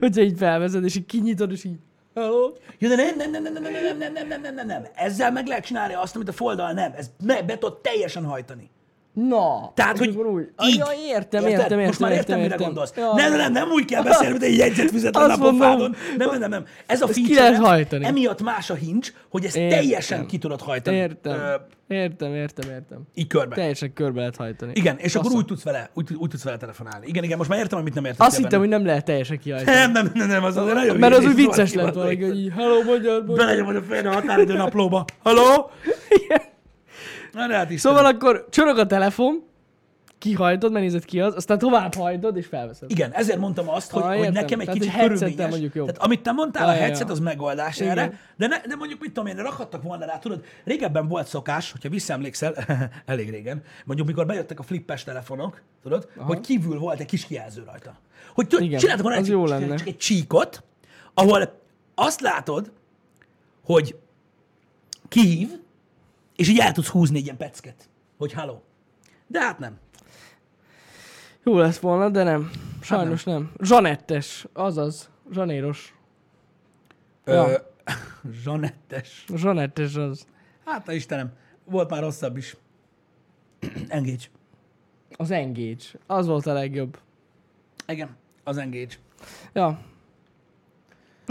[0.00, 1.78] Hogyha így felveszed, és így kinyitod, és így,
[2.14, 2.52] hello?
[2.78, 4.86] Ja, de nem, nem, nem, nem, nem, nem, nem, nem, nem, nem, nem, nem.
[4.94, 6.92] Ezzel meg lehet csinálni azt, amit a foldal nem.
[6.96, 8.70] Ez me, be tudod teljesen hajtani.
[9.28, 9.72] Na!
[9.74, 10.48] Tehát, hogy akkor úgy.
[10.64, 10.76] így.
[10.76, 11.58] Ja, értem, Érted?
[11.60, 12.66] értem, értem, Most már értem, értem, mire értem.
[12.66, 12.92] gondolsz.
[12.96, 13.12] Ja.
[13.14, 15.78] Nem, nem, nem, úgy kell beszélni, mint egy jegyzetfüzetlen Azt napofádon.
[15.78, 15.94] mondom.
[16.18, 16.64] Nem, nem, nem.
[16.86, 19.78] Ez a feature, emiatt más a hinge, hogy ezt Értem.
[19.78, 20.96] teljesen ki tudod hajtani.
[20.96, 21.54] Értem, Ö,
[21.94, 22.98] értem, értem, értem.
[23.14, 23.54] így körbe.
[23.54, 24.72] Teljesen körbe lehet hajtani.
[24.74, 25.38] Igen, és akkor Faszom.
[25.38, 27.06] úgy tudsz vele, úgy, úgy tudsz vele telefonálni.
[27.06, 29.76] Igen, igen, most már értem, amit nem értettél Azt hittem, hogy nem lehet teljesen kihajtani.
[29.76, 32.38] Nem, nem, nem, nem, az azért nagyon Mert az úgy vicces lett valaki, hogy hogy
[32.38, 33.76] így, hello, magyar, magyar.
[33.76, 35.04] A fejre a határidő naplóba.
[35.22, 35.70] Haló?
[37.32, 37.78] Na, de hát.
[37.78, 39.48] Szóval akkor csörög a telefon,
[40.18, 42.90] kihajtod, megnézed ki az, aztán tovább hajtod, és felveszed.
[42.90, 44.32] Igen, ezért mondtam azt, hogy, Ha, hogy értem.
[44.32, 45.50] nekem egy Tehát kicsit körülményes.
[45.50, 45.86] mondjuk jobb.
[45.86, 47.12] Tehát amit te mondtál, Ja, a headset ja.
[47.12, 47.90] az megoldás Igen.
[47.98, 51.72] erre, de, ne, de mondjuk mit tudom én, rakhattak volna rá, tudod, régebben volt szokás,
[51.72, 52.54] hogyha visszaemlékszel,
[53.06, 56.26] elég régen, mondjuk mikor bejöttek a flippes telefonok, tudod, Aha.
[56.26, 57.94] hogy kívül volt egy kis kijelző rajta.
[58.34, 59.74] Hogy tudod, Igen, csináltak volna egy, jó csak, lenne.
[59.76, 60.62] csak egy csíkot,
[61.14, 61.58] ahol
[61.94, 62.70] azt látod,
[63.64, 63.96] hogy
[65.08, 65.48] kihív,
[66.40, 67.88] és így el tudsz húzni egy ilyen pecket,
[68.18, 68.62] hogy haló.
[69.26, 69.78] De hát nem.
[71.44, 72.50] Jó lesz volna, de nem.
[72.80, 73.52] Sajnos nem.
[73.62, 75.10] Zsanettes, azaz.
[75.32, 75.94] Zsanéros.
[77.24, 77.48] Ja.
[77.48, 77.58] Ö,
[78.42, 79.24] Zsanettes.
[79.34, 80.26] Zsanettes az.
[80.64, 81.32] Hát, a Istenem,
[81.64, 82.56] volt már rosszabb is.
[83.88, 84.24] Engage.
[85.16, 85.84] Az Engage.
[86.06, 86.98] Az volt a legjobb.
[87.86, 88.94] Igen, az Engage.
[89.52, 89.80] Ja.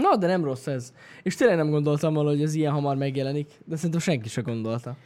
[0.00, 0.92] Na, de nem rossz ez.
[1.22, 4.96] És tényleg nem gondoltam volna, hogy ez ilyen hamar megjelenik, de szerintem senki se gondolta.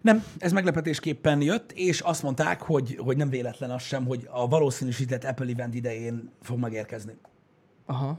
[0.00, 4.48] Nem, ez meglepetésképpen jött, és azt mondták, hogy, hogy nem véletlen az sem, hogy a
[4.48, 7.12] valószínűsített Apple event idején fog megérkezni.
[7.86, 8.18] Aha.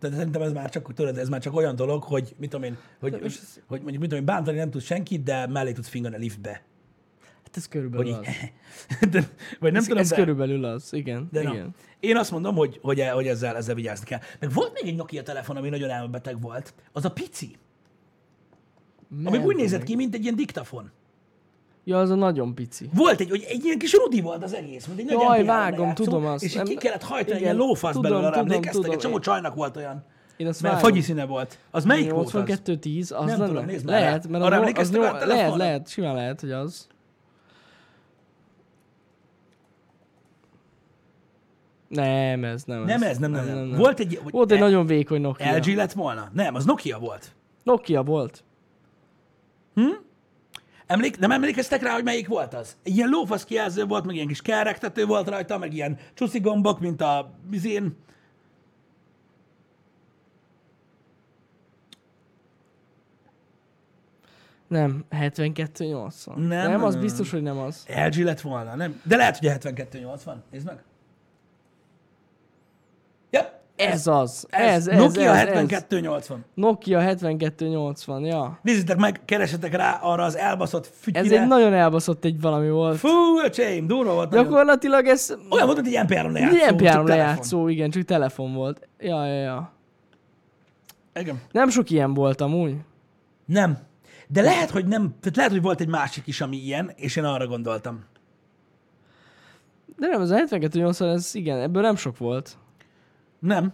[0.00, 2.76] Tehát szerintem ez már csak, tudod, ez már csak olyan dolog, hogy mit tudom én,
[3.00, 5.88] hogy, hogy, ez- hogy mondjuk mit tudom én, bántani nem tudsz senkit, de mellé tudsz
[5.88, 6.62] fingani a liftbe.
[7.52, 8.14] Hát ez Hogy körülbelül így,
[9.00, 9.08] az.
[9.12, 9.28] de,
[9.60, 11.28] vagy nem ez, tudom, ez de, körülbelül az, igen.
[11.32, 11.56] de igen.
[11.56, 11.68] na.
[12.00, 14.18] Én azt mondom, hogy, hogy, e- hogy ezzel, ezzel vigyázni kell.
[14.40, 16.74] Meg volt még egy Nokia telefon, ami nagyon elmebeteg volt.
[16.92, 17.56] Az a pici.
[19.10, 20.90] Ami Nem úgy tudom nézett ki, mint egy ilyen diktafon.
[21.84, 22.88] Ja, az a nagyon pici.
[22.94, 25.46] Volt egy, hogy egy ilyen kis rudi volt az egész, mint egy nagy Jaj, MP3
[25.46, 26.44] vágom, lejátszó, tudom azt.
[26.44, 28.92] És Nem- ki kellett hajtani, igen, ilyen lófasz belőle, tudom, emlékeztek?
[28.92, 30.04] Egy csomó csajnak volt olyan.
[30.36, 30.90] Én azt Mert vágom.
[30.90, 31.58] fagyi színe volt.
[31.70, 32.32] Az melyik volt az?
[32.32, 33.46] 82 10, az Nem lenne?
[33.46, 34.30] tudom, nézd lehet, rá.
[34.30, 36.86] mert Arra az, az rá a lehet, lehet, simán lehet, hogy az.
[41.92, 43.08] Nem, ez nem Nem ez.
[43.08, 43.70] ez, nem, nem, nem.
[43.78, 45.56] Volt egy, Volt egy E- nagyon vékony Nokia.
[45.56, 46.30] LG lett volna?
[46.32, 47.34] Nem, az Nokia volt.
[47.62, 48.44] Nokia volt.
[50.86, 52.76] Emlék, nem emlékeztek rá, hogy melyik volt az?
[52.82, 56.80] Egy ilyen lófasz kijelző volt, meg ilyen kis kerektető volt rajta, meg ilyen csuszi gombok,
[56.80, 57.96] mint a bizén.
[64.68, 66.26] Nem, 72-80.
[66.34, 67.02] Nem, nem, nem, az nem.
[67.02, 67.86] biztos, hogy nem az.
[67.88, 69.00] LG lett volna, nem?
[69.04, 70.42] De lehet, hogy a 7280.
[70.50, 70.82] Nézd meg.
[73.86, 74.46] Ez az.
[74.50, 75.54] ez, Ez, ez, Nokia ez, ez.
[75.54, 76.44] 7280.
[76.54, 78.58] Nokia 7280, ja.
[78.62, 81.24] Nézzétek meg, keresetek rá arra az elbaszott fütyire.
[81.24, 82.98] Ez egy nagyon elbaszott egy valami volt.
[82.98, 83.08] Fú,
[83.44, 84.30] öcsém, durva volt.
[84.30, 84.44] nagyon.
[84.44, 86.54] Gyakorlatilag ez Olyan volt, mint egy MP3 lejátszó.
[86.54, 87.04] egy csak MP3 telefon.
[87.06, 88.88] lejátszó, igen, csak telefon volt.
[88.98, 89.72] Ja, ja, ja.
[91.14, 91.40] Igen.
[91.52, 92.74] Nem sok ilyen volt amúgy.
[93.44, 93.78] Nem.
[94.28, 97.24] De lehet, hogy nem, tehát lehet, hogy volt egy másik is, ami ilyen, és én
[97.24, 98.04] arra gondoltam.
[99.98, 102.56] De nem, ez a 7280, ez igen, ebből nem sok volt.
[103.42, 103.72] Nem.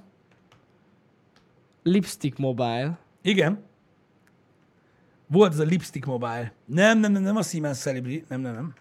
[1.83, 2.99] Lipstick Mobile.
[3.23, 3.65] Igen.
[5.27, 6.53] Volt ez a Lipstick Mobile.
[6.65, 8.25] Nem, nem, nem, nem a Siemens Celebri.
[8.29, 8.75] Nem, nem, nem.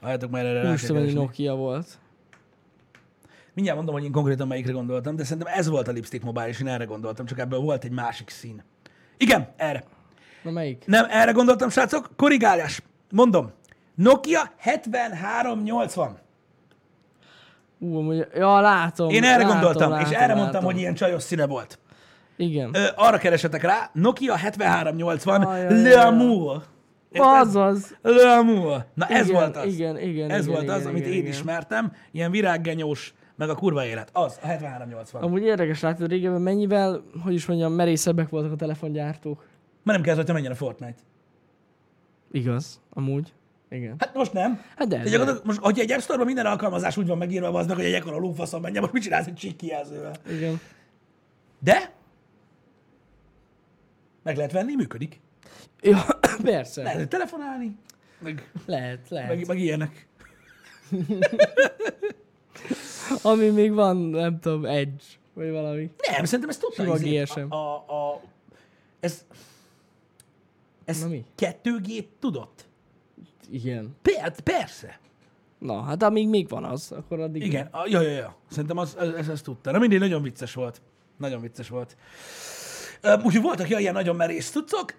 [0.00, 1.24] Várjátok már erre Úristen, mennyi keresni.
[1.24, 1.98] Nokia volt.
[3.54, 6.60] Mindjárt mondom, hogy én konkrétan melyikre gondoltam, de szerintem ez volt a Lipstick Mobile, és
[6.60, 8.62] én erre gondoltam, csak ebből volt egy másik szín.
[9.16, 9.84] Igen, erre.
[10.42, 10.86] Na melyik?
[10.86, 12.10] Nem, erre gondoltam, srácok.
[12.16, 12.82] Korrigálás.
[13.10, 13.52] Mondom.
[13.94, 16.18] Nokia 7380.
[17.84, 19.10] Ú, amúgy, ja, látom.
[19.10, 20.38] Én erre látom, gondoltam, látom, és erre látom.
[20.38, 21.78] mondtam, hogy ilyen csajos színe volt.
[22.36, 22.70] Igen.
[22.74, 26.00] Ö, arra keresetek rá, Nokia 7380 Ah, ja, ja, Le.
[26.00, 26.62] Amour.
[27.12, 27.96] Az az.
[28.02, 28.84] Le Amour.
[28.94, 29.66] Na ez Igen, volt az.
[29.72, 31.30] igen, igen, Ez igen, volt az, igen, amit igen, én igen.
[31.30, 31.92] ismertem.
[32.10, 34.08] Ilyen virággenyós, meg a kurva élet.
[34.12, 35.22] Az, a 7380.
[35.22, 39.36] Amúgy érdekes látod, régebben mennyivel, hogy is mondjam, merészebbek voltak a telefongyártók.
[39.82, 40.98] Mert nem kellett, hogy te menjen a Fortnite.
[42.30, 43.32] Igaz, amúgy.
[43.70, 43.94] Igen.
[43.98, 44.62] Hát most nem.
[44.76, 47.76] Hát de, De most, hogyha egy App Store-ban minden alkalmazás úgy van megírva, az meg,
[47.76, 50.14] hogy egy ekkora lófaszon menjen, most mit csinálsz egy csík kijelzővel?
[50.28, 50.60] Igen.
[51.58, 51.92] De
[54.22, 55.20] meg lehet venni, működik.
[55.80, 56.04] Ja,
[56.42, 56.82] persze.
[56.82, 57.76] Lehet telefonálni,
[58.18, 59.28] meg, Lehet, lehet.
[59.28, 60.06] meg, meg ilyenek.
[63.22, 65.02] Ami még van, nem tudom, Edge,
[65.34, 65.90] vagy valami.
[66.10, 66.82] Nem, szerintem ezt tudta.
[66.82, 67.52] Sima GSM.
[67.52, 68.20] A, a, a,
[69.00, 69.24] ez,
[70.84, 71.24] ez Na mi?
[71.38, 72.66] 2G tudott?
[73.50, 73.96] Igen.
[74.02, 74.98] Per, persze.
[75.58, 77.42] Na, hát amíg még van az, akkor addig...
[77.42, 77.68] Igen.
[77.70, 78.36] A, ja, ja, ja.
[78.50, 79.70] Szerintem az, ez, ez, ez tudta.
[79.70, 80.82] Na mindig nagyon vicces volt.
[81.18, 81.96] Nagyon vicces volt.
[83.22, 84.94] Úgyhogy voltak ja, ilyen nagyon merész tudcok.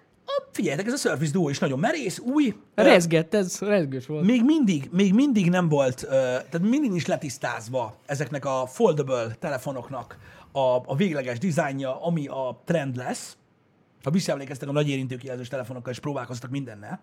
[0.52, 2.56] Figyeljetek, ez a Surface Duo is nagyon merész, új.
[2.74, 4.26] Rezgett, ez rezgős volt.
[4.26, 10.18] Még mindig, még mindig nem volt, tehát mindig is letisztázva ezeknek a foldable telefonoknak
[10.52, 13.36] a, a végleges dizájnja, ami a trend lesz.
[14.02, 17.00] Ha visszaemlékeztek a nagy érintőkijelzős telefonokkal, és próbálkoztak mindennel.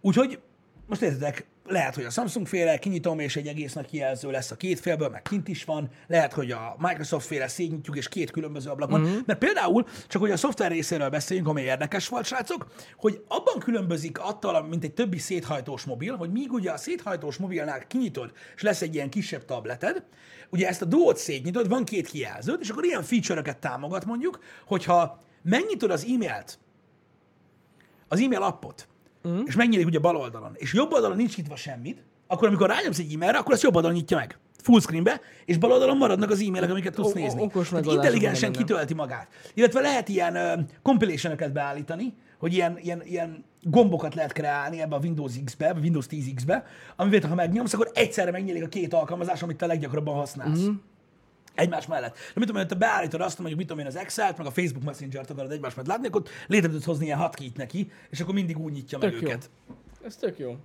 [0.00, 0.40] Úgyhogy
[0.86, 4.56] most értitek, lehet, hogy a Samsung féle kinyitom, és egy egész nagy kijelző lesz a
[4.56, 5.90] két félből, meg kint is van.
[6.06, 9.00] Lehet, hogy a Microsoft féle szétnyitjuk, és két különböző ablak van.
[9.00, 9.18] Mm-hmm.
[9.26, 12.66] Mert például, csak hogy a szoftver részéről beszéljünk, ami érdekes volt, srácok,
[12.96, 17.86] hogy abban különbözik attól, mint egy többi széthajtós mobil, hogy míg ugye a széthajtós mobilnál
[17.86, 20.04] kinyitod, és lesz egy ilyen kisebb tableted,
[20.50, 25.20] ugye ezt a duót szétnyitod, van két kijelződ, és akkor ilyen feature-öket támogat mondjuk, hogyha
[25.42, 26.58] megnyitod az e-mailt,
[28.08, 28.88] az e-mail appot,
[29.28, 29.40] mm.
[29.44, 33.12] és megnyílik ugye bal oldalon, és jobb oldalon nincs nyitva semmit, akkor amikor rányomsz egy
[33.14, 34.38] e-mailre, akkor ezt jobb oldalon nyitja meg.
[34.62, 37.42] Full screenbe, és bal oldalon maradnak az e-mailek, amiket tudsz nézni.
[37.42, 39.28] okos intelligensen kitölti magát.
[39.54, 44.98] Illetve lehet ilyen uh, compilation beállítani, hogy ilyen, ilyen, ilyen gombokat lehet kreálni ebbe a
[44.98, 46.64] Windows X-be, Windows 10 X-be,
[46.96, 50.60] amivel ha megnyomsz, akkor egyszerre megnyílik a két alkalmazás, amit te leggyakrabban használsz.
[50.60, 50.74] Mhm.
[51.56, 52.14] Egymás mellett.
[52.14, 54.50] De mit tudom, én, te beállítod azt, mondjuk mit tudom én, az Excel-t, meg a
[54.50, 58.34] Facebook Messenger-t akarod egymás mellett látni, akkor létre tudsz hozni ilyen hotkey neki, és akkor
[58.34, 59.28] mindig úgy nyitja meg Tök jó.
[59.28, 59.50] őket.
[60.04, 60.56] Ez tök jó.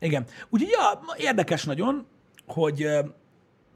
[0.00, 0.24] Igen.
[0.48, 2.06] Úgyhogy ja, érdekes nagyon,
[2.46, 2.88] hogy,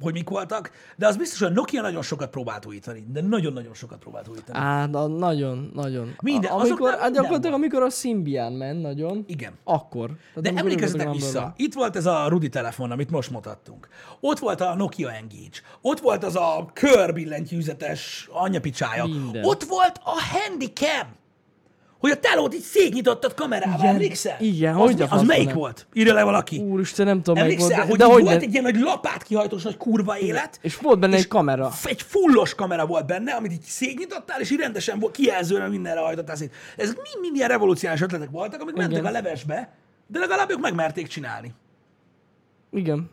[0.04, 3.74] hogy mik voltak, de az biztos, hogy a Nokia nagyon sokat próbált újítani, de nagyon-nagyon
[3.74, 4.58] sokat próbált újítani.
[4.58, 6.16] Á, na, nagyon, nagyon.
[6.22, 7.60] Minden- A, amikor, hát minden gyakorlatilag, van.
[7.60, 9.52] amikor a Symbian ment nagyon, Igen.
[9.64, 10.06] akkor.
[10.34, 13.88] Tehát De emlékezzetek vissza, number itt volt ez a Rudi telefon, amit most mutattunk.
[14.20, 15.58] Ott volt a Nokia Engage.
[15.80, 19.04] Ott volt az a körbillentyűzetes anyapicsája.
[19.04, 19.44] Minden.
[19.44, 21.22] Ott volt a Handycam.
[22.04, 24.36] Hogy a telót így szétnyitottad kamerával, Igen, emlékszel?
[24.40, 25.56] igen, az, hogy az faszban melyik nem?
[25.56, 25.86] volt?
[25.92, 26.58] Írja le valaki.
[26.58, 27.74] Úristen, nem tudom, melyik volt.
[27.74, 30.98] hogy de hogy volt ne- egy ilyen nagy lapát kihajtós nagy kurva élet, És volt
[30.98, 31.70] benne és egy kamera.
[31.84, 36.36] Egy fullos kamera volt benne, amit így szétnyitottál, és így rendesen volt, kijelzőre mindenre hajtottál
[36.36, 36.52] szét.
[36.76, 39.06] Ezek mind, mind ilyen revolucionális ötletek voltak, amik mentek Igen.
[39.06, 39.74] a levesbe,
[40.06, 41.54] de legalább ők megmerték csinálni.
[42.72, 43.10] Igen.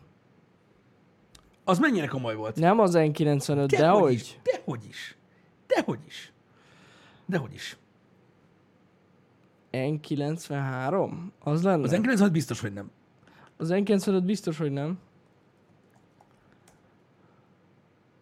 [1.64, 2.56] Az mennyire komoly volt?
[2.56, 4.12] Nem az N95, de, Dehogy hogy?
[4.12, 4.38] is.
[4.42, 5.16] Dehogy is.
[5.66, 6.32] Dehogy is.
[7.26, 7.76] Dehogy is.
[9.72, 11.10] N93?
[11.38, 11.82] Az lenne?
[11.82, 12.90] Az N96 biztos, hogy nem.
[13.56, 14.98] Az N95 biztos, hogy nem.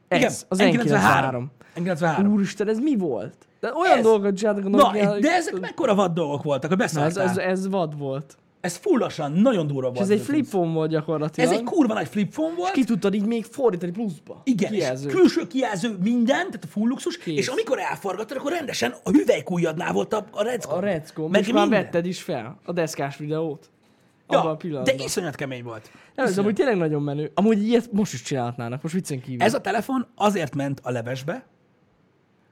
[0.09, 1.44] Ez, Igen, az N93.
[1.76, 1.76] N93.
[1.76, 2.32] N93.
[2.32, 3.34] Úristen, ez mi volt?
[3.61, 4.05] De olyan Ez.
[4.05, 7.24] dolgokat csináltak a Na, Nokia, de ezek mekkora vad dolgok voltak, Na, ez, beszálltál.
[7.24, 8.36] ez, Ez, ez vad volt.
[8.61, 10.11] Ez fullosan, nagyon durva És volt.
[10.11, 11.50] ez egy flip phone volt gyakorlatilag.
[11.52, 12.72] Ez egy kurva nagy flip phone volt.
[12.72, 14.40] Ki tudtad így még fordítani pluszba.
[14.44, 15.08] Igen, Kijelző.
[15.08, 17.36] és külső kijelző minden, tehát a full luxus, Kész.
[17.38, 20.78] és amikor elforgattad, akkor rendesen a hüvelykújjadnál volt a, a reckon.
[20.78, 23.70] A Reckon, Meg most már vetted is fel a deszkás videót.
[24.26, 24.96] Abban a Ja, pillanatban.
[24.96, 25.90] de iszonyat kemény volt.
[26.14, 27.30] Nem, ez amúgy tényleg nagyon menő.
[27.34, 29.42] Amúgy ilyet most is csinálhatnának, most viccen kívül.
[29.42, 31.46] Ez a telefon azért ment a levesbe,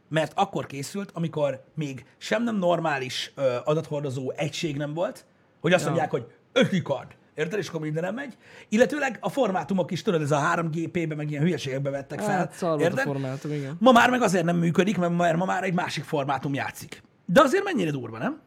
[0.09, 5.24] mert akkor készült, amikor még sem nem normális ö, adathordozó egység nem volt,
[5.61, 5.88] hogy azt Ja.
[5.88, 7.16] mondják, hogy 5 card.
[7.34, 7.59] Érted?
[7.59, 8.36] És akkor minden nem megy.
[8.68, 12.36] Illetőleg a formátumok is, tudod, ez a 3GP-be, meg ilyen hülyeségekbe vettek fel.
[12.36, 13.04] Hát volt a érted?
[13.04, 13.76] formátum, igen.
[13.80, 17.02] Ma már meg azért nem működik, mert ma, már egy másik formátum játszik.
[17.26, 18.40] De azért mennyire durva, nem?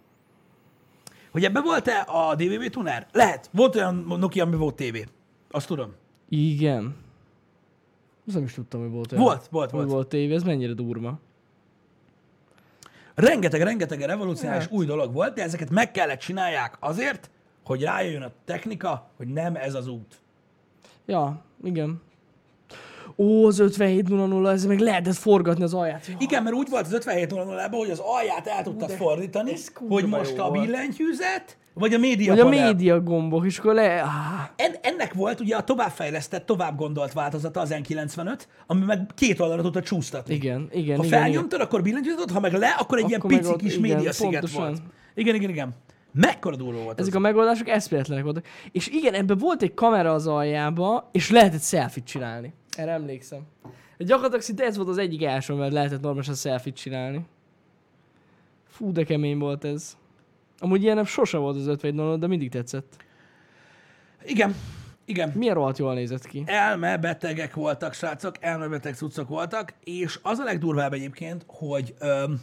[1.31, 3.07] Hogy ebben volt-e a DVB tuner?
[3.11, 3.49] Lehet.
[3.53, 4.97] Volt olyan Nokia, amiben volt TV.
[5.51, 5.93] Azt tudom.
[6.29, 6.95] Igen.
[8.27, 9.23] Azt nem is tudtam, hogy volt olyan.
[9.23, 9.91] Volt, volt, Hogy volt.
[9.91, 11.19] volt tévé, ez mennyire durva.
[13.21, 14.71] Rengeteg, rengeteg revolucionális Hát.
[14.73, 17.29] új dolog volt, de ezeket meg kellett csinálják azért,
[17.65, 20.15] hogy rájöjjön a technika, hogy nem ez az út.
[21.05, 22.01] Ja, igen.
[23.17, 26.07] Ó, az 5700, ez meg lehetett forgatni az alját.
[26.07, 26.15] Ja.
[26.19, 29.53] Igen, mert úgy volt az 5700 hogy az alját el tudtad fordítani,
[29.89, 30.51] hogy most volt.
[30.51, 32.65] billentyűzet, vagy a média Vagy a panel.
[32.65, 34.01] média gombok, és akkor le...
[34.01, 34.09] Ah,
[34.55, 39.61] En, ennek volt ugye a továbbfejlesztett, tovább gondolt változata az N95, ami meg két oldalra
[39.61, 40.33] tudta csúsztatni.
[40.33, 43.39] igen, igen, Ha igen, felnyomtad, akkor billentyűzeted, ha meg le, akkor egy ilyen Akkor meg
[43.41, 44.61] pici kis igen, média sziget pontosan.
[44.61, 44.81] volt.
[45.15, 45.73] Igen, igen, igen.
[46.13, 47.17] Mekkora durva volt Ezek az.
[47.17, 48.45] a megoldások eszméletlenek voltak.
[48.71, 52.53] És igen, ebben volt egy kamera az aljába, és lehetett selfie csinálni.
[52.77, 53.39] Erre emlékszem.
[53.97, 57.25] Gyakorlatilag szinte ez volt az egyik első, mert lehetett normálisan selfie csinálni.
[58.69, 59.97] Fú, de kemény volt ez.
[60.61, 63.03] Amúgy ilyen sose volt az 51 de mindig tetszett.
[64.25, 64.55] Igen,
[65.05, 65.31] igen.
[65.35, 66.43] Milyen rohadt jól nézett ki.
[66.45, 72.41] elmebetegek voltak, srácok, elmebeteg cuccok voltak, és az a legdurvább egyébként, hogy öm,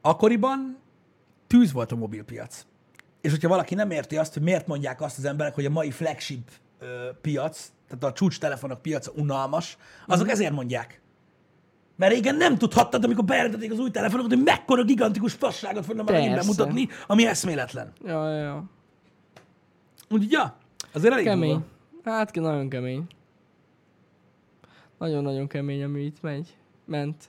[0.00, 0.78] akkoriban
[1.46, 2.66] tűz volt a mobilpiac.
[3.20, 5.90] És hogyha valaki nem érti azt, hogy miért mondják azt az emberek, hogy a mai
[5.90, 9.76] flagship ö, piac, tehát a csúcstelefonok piaca unalmas,
[10.06, 10.34] azok Mhm.
[10.34, 11.00] ezért mondják.
[11.98, 16.18] Mert régen nem tudhattad, amikor bejelentették az új telefonokat, hogy mekkora gigantikus fasságot fognak már
[16.20, 17.92] megint bemutatni, ami eszméletlen.
[18.04, 18.64] Ja, ja, ja.
[20.10, 20.56] Úgyhogy, ja,
[20.92, 21.50] azért elég Kemény.
[21.50, 22.10] durva.
[22.10, 23.06] Hát nagyon kemény.
[24.98, 26.56] Nagyon-nagyon kemény, ami itt megy.
[26.84, 27.24] Ment.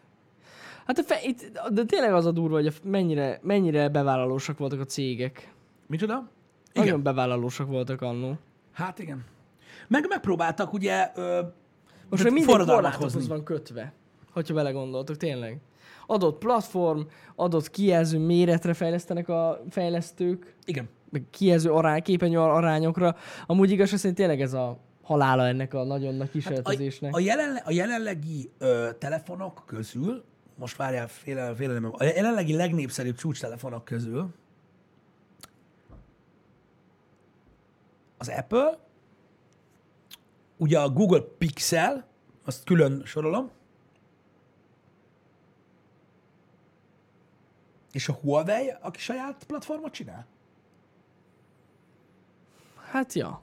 [0.86, 4.80] Hát a fe, itt, de tényleg az a durva, hogy a, mennyire, mennyire bevállalósak voltak
[4.80, 5.54] a cégek.
[5.88, 6.14] Micsoda?
[6.14, 6.28] Igen.
[6.72, 6.86] Igen.
[6.86, 8.38] Nagyon bevállalósak voltak annó.
[8.72, 9.26] Hát igen.
[9.88, 11.42] Meg megpróbáltak ugye ö,
[12.10, 13.94] Most már minden korlátokhoz van kötve,
[14.32, 15.60] hogyha belegondoltok, tényleg.
[16.08, 17.02] Adott platform,
[17.36, 20.90] adott kijelző méretre fejlesztenek a fejlesztők, Igen.
[21.32, 23.16] kijelző arány, képernyő arányokra.
[23.46, 27.16] Amúgy igaz, szerint tényleg ez a halála ennek a nagyon nagy A, kísérletezésnek.
[27.16, 30.24] a, jelenle, a jelenlegi ö, telefonok közül,
[30.56, 34.30] most várjál, félelem, félelem, a jelenlegi legnépszerűbb csúcstelefonok közül
[38.18, 38.78] az Apple,
[40.58, 42.08] ugye a Google Pixel,
[42.46, 43.52] azt külön sorolom,
[47.92, 50.26] és a Huawei, aki saját platformot csinál.
[52.92, 53.42] Hát ja.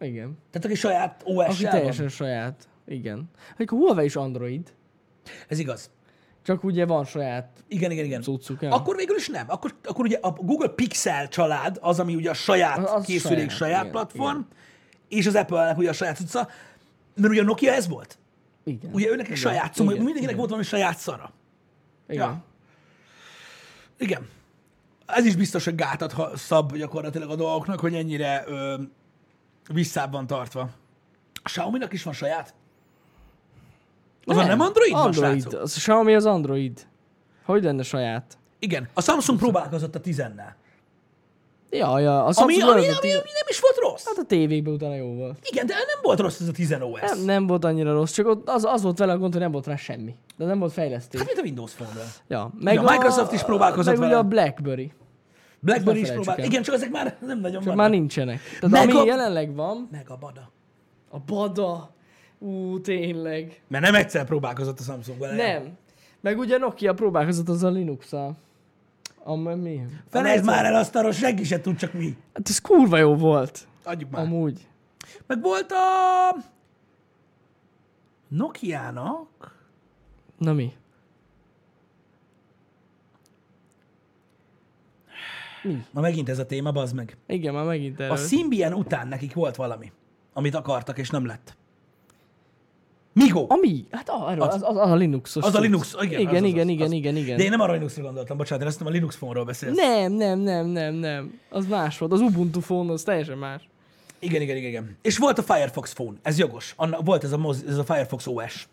[0.00, 0.38] Igen.
[0.50, 2.08] Tehát aki saját Aki OS-sel teljesen van.
[2.14, 2.68] saját.
[2.86, 3.30] Igen.
[3.56, 4.74] Hogy a Huawei is Android.
[5.48, 5.90] Ez igaz.
[6.42, 8.22] Csak ugye van saját Igen, igen, igen.
[8.22, 8.62] cuccuk.
[8.62, 8.70] Ja.
[8.74, 9.44] Akkor végül is nem.
[9.48, 13.36] Akkor, akkor ugye a Google Pixel család az, ami ugye a saját Az- az készülék,
[13.36, 14.40] saját, saját, igen, platform,
[15.08, 16.48] és az Apple-nek ugye a saját cucca.
[17.14, 18.18] Mert ugye a Nokia ez volt.
[18.64, 18.92] Igen.
[18.92, 20.36] Ugye őnek egy saját szó, igen, mindenkinek igen.
[20.36, 21.32] volt valami saját szara.
[22.08, 22.28] Igen.
[22.28, 22.44] Ja.
[24.00, 24.28] Igen.
[25.06, 28.74] Ez is biztos, hogy gátat ha- szab gyakorlatilag a dolgoknak, hogy ennyire ö,
[29.72, 30.60] visszább van tartva.
[31.32, 32.54] A Xiaomi-nak is van saját?
[34.24, 35.40] Azon nem, Android, van, Android.
[35.40, 35.60] srácok?
[35.60, 36.86] Az Xiaomi az Android.
[37.44, 38.38] Hogy lenne saját?
[38.58, 38.88] Igen.
[38.94, 40.52] A Samsung próbálkozott a 10-nel.
[41.70, 42.24] Ja, ja.
[42.24, 44.06] A Ami, ami, ami, ami, nem is volt rossz.
[44.06, 45.38] Hát a tévékben utána jó volt.
[45.50, 47.00] Igen, de nem volt rossz ez a 10 OS.
[47.00, 49.50] Nem, nem volt annyira rossz, csak ott az, az volt vele a gond, hogy nem
[49.52, 50.14] volt rá semmi.
[50.36, 51.20] De nem volt fejlesztés.
[51.20, 52.04] Hát, mint a Windows Phone-vel.
[52.28, 54.18] Ja, meg a Microsoft is próbálkozott meg vele.
[54.18, 54.92] a Blackberry.
[55.60, 56.36] Blackberry is próbál.
[56.36, 56.44] el.
[56.44, 57.76] Igen, csak ezek már nem nagyon vannak.
[57.76, 58.40] már nincsenek.
[58.60, 60.50] Tehát Meg ami a- jelenleg van, Meg a Bada.
[61.10, 61.94] a Bada.
[62.38, 63.62] Ú, tényleg.
[63.68, 65.34] Mert nem egyszer próbálkozott a Samsung vele.
[65.34, 65.62] Nem.
[66.20, 68.36] Meg ugye Nokia próbálkozott az a Linux-szal.
[69.22, 69.86] Am, mi?
[70.08, 72.16] Felejtsd már el azt arról, senki se tud, csak mi.
[72.34, 73.68] Hát ez kurva jó volt.
[73.84, 74.24] Adjuk már.
[74.24, 74.68] Amúgy.
[75.26, 76.36] Meg volt a
[78.28, 79.58] Nokia-nak
[80.38, 80.72] Na mi?
[85.62, 85.84] Mi?
[85.90, 87.16] Ma megint ez a téma, bazd meg.
[87.26, 88.12] Igen, már megint erről.
[88.12, 89.92] A Symbian után nekik volt valami,
[90.32, 91.56] amit akartak, és nem lett.
[93.12, 93.44] Migo.
[93.48, 93.84] Ami?
[93.90, 95.44] Hát erről, Az- az, az, a Linuxos.
[95.44, 95.60] Az a.
[95.60, 96.20] Linux, igen.
[96.20, 96.92] Igen, az, igen, az, igen, az.
[96.92, 97.36] igen, igen.
[97.36, 99.76] De én nem arra Linuxra gondoltam, bocsánat, én azt hiszem a Linux phone-ról beszélsz.
[99.76, 101.40] Nem, nem, nem, nem, nem.
[101.50, 102.12] Az más volt.
[102.12, 103.68] Az Ubuntu phone az teljesen más.
[104.18, 104.96] Igen, igen, igen, igen.
[105.02, 106.72] És volt a Firefox Phone, ez jogos.
[106.76, 108.68] Anna, volt ez a, moz, ez a Firefox OS.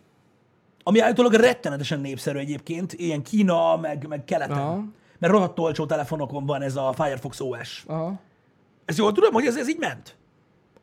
[0.83, 4.57] Ami állítólag rettenetesen népszerű egyébként, ilyen Kína, meg, meg keleten.
[4.57, 4.83] Aha.
[5.19, 7.83] Mert rohadt olcsó telefonokon van ez a Firefox OS.
[7.88, 8.19] Aha.
[8.85, 10.16] Ez jól tudom, hogy ez, ez így ment?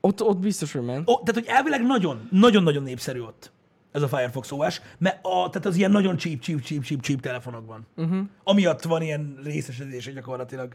[0.05, 1.11] Ott, ott biztos, hogy ment.
[1.11, 3.52] Ó, tehát, hogy elvileg nagyon, nagyon-nagyon népszerű ott
[3.92, 7.20] ez a Firefox OS, mert a, tehát az ilyen nagyon cheap, cheap, cheap, cheap, cheap
[7.20, 7.86] telefonokban.
[7.96, 8.18] Uh-huh.
[8.44, 10.74] Amiatt van ilyen részesedése gyakorlatilag.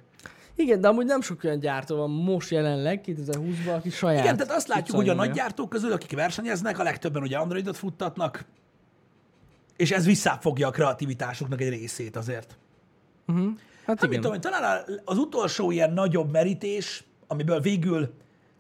[0.56, 4.24] Igen, de amúgy nem sok olyan gyártó van most jelenleg, 2020-ban, aki saját.
[4.24, 7.78] Igen, tehát azt látjuk, hogy a nagy gyártók közül, akik versenyeznek, a legtöbben ugye Androidot
[7.78, 8.46] futtatnak,
[9.78, 12.58] és ez visszafogja a kreativitásuknak egy részét azért.
[13.28, 13.38] Hát
[13.86, 14.10] Hát, igen.
[14.10, 18.14] mit tudom, talán az utolsó ilyen nagyobb merítés, amiből végül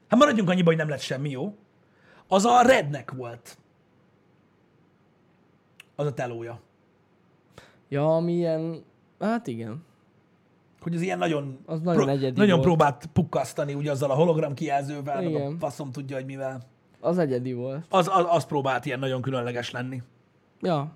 [0.10, 1.56] Hát maradjunk annyiba, hogy nem lett semmi jó.
[2.28, 3.58] Az a rednek volt.
[5.96, 6.60] Az a telója.
[7.90, 8.84] Ja, ami ilyen...
[9.20, 9.84] Hát igen.
[10.82, 12.68] Hogy az ilyen nagyon, Az nagyon egyedi nagyon volt.
[12.68, 15.58] próbált pukkasztani ugye azzal a hologram kijelzővel, meg a Igen.
[15.58, 16.62] faszom tudja, hogy mivel.
[17.00, 17.86] Az egyedi volt.
[17.90, 20.02] Az, az, az próbált ilyen nagyon különleges lenni.
[20.62, 20.92] Ja.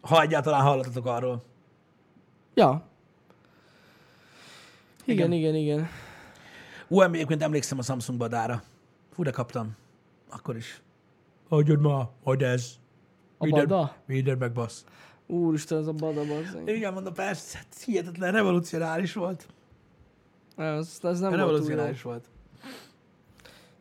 [0.00, 1.42] Ha egyáltalán hallottatok arról.
[2.54, 2.82] Ja.
[5.04, 5.32] Igen.
[5.32, 5.88] Igen, igen, igen.
[6.92, 8.62] Ú, egyébként emlékszem a Samsung badára.
[9.12, 9.76] Fú, de kaptam.
[10.30, 10.82] Akkor is.
[11.48, 12.70] Hagyjad ma, hogy ez.
[13.38, 13.96] A bada?
[14.06, 14.84] Minden megbasz.
[15.26, 16.68] Úristen, ez a bada bazzeg.
[16.68, 19.46] Igen, mondom, persze, hát hihetetlen, revolucionáris volt.
[20.56, 21.92] Ez, ez nem volt túl jó.
[22.02, 22.28] volt.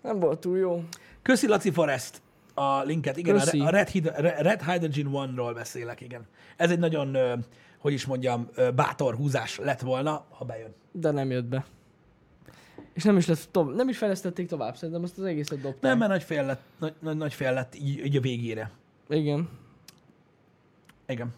[0.02, 0.84] Nem volt túl jó.
[1.22, 2.22] Köszi Laci Forest
[2.54, 3.18] a linket.
[3.18, 3.60] Igen, Köszi.
[3.60, 3.90] a Red,
[4.38, 6.28] Red Hydrogen One-ról beszélek, igen.
[6.58, 7.18] Ez egy nagyon,
[7.78, 10.74] hogy is mondjam, bátor húzás lett volna, ha bejön.
[10.92, 11.66] De nem jött be.
[12.94, 15.82] És nem is, lett to- nem is fejlesztették tovább, szerintem azt az egészet dobták.
[15.82, 18.72] Nem, mert nagy fél lett, nagy, nagy, nagy fél lett így, így a végére.
[19.10, 19.50] Igen.
[21.08, 21.34] Igen.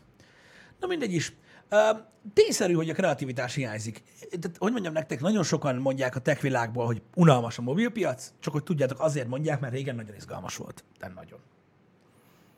[0.79, 1.33] Na mindegy is.
[1.71, 1.99] Uh,
[2.33, 4.03] tényszerű, hogy a kreativitás hiányzik.
[4.29, 8.53] Tehát, hogy mondjam nektek, nagyon sokan mondják a tech világból, hogy unalmas a mobilpiac, csak
[8.53, 10.83] hogy tudjátok, azért mondják, mert régen nagyon izgalmas volt.
[10.99, 11.39] De nagyon.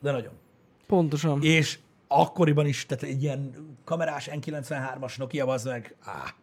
[0.00, 0.32] De nagyon.
[0.86, 1.42] Pontosan.
[1.42, 1.78] És
[2.08, 6.34] akkoriban is, tehát egy ilyen kamerás N93-as Nokia az meg, á,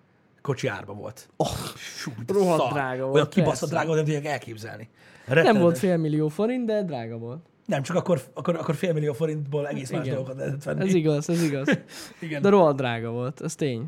[0.43, 1.29] kocsi árba volt.
[1.37, 2.71] Oh, Fú, rohadt szar.
[2.71, 4.89] drága volt, Olyan kibaszott drága, nem tudják elképzelni.
[5.25, 5.61] nem Rettenetes.
[5.61, 7.39] volt fél millió forint, de drága volt.
[7.65, 10.13] Nem, csak akkor, akkor, akkor fél millió forintból egész más Igen.
[10.15, 10.87] dolgokat lehetett venni.
[10.87, 11.67] Ez igaz, ez igaz.
[12.19, 12.41] Igen.
[12.41, 13.85] De rohadt drága volt, ez tény.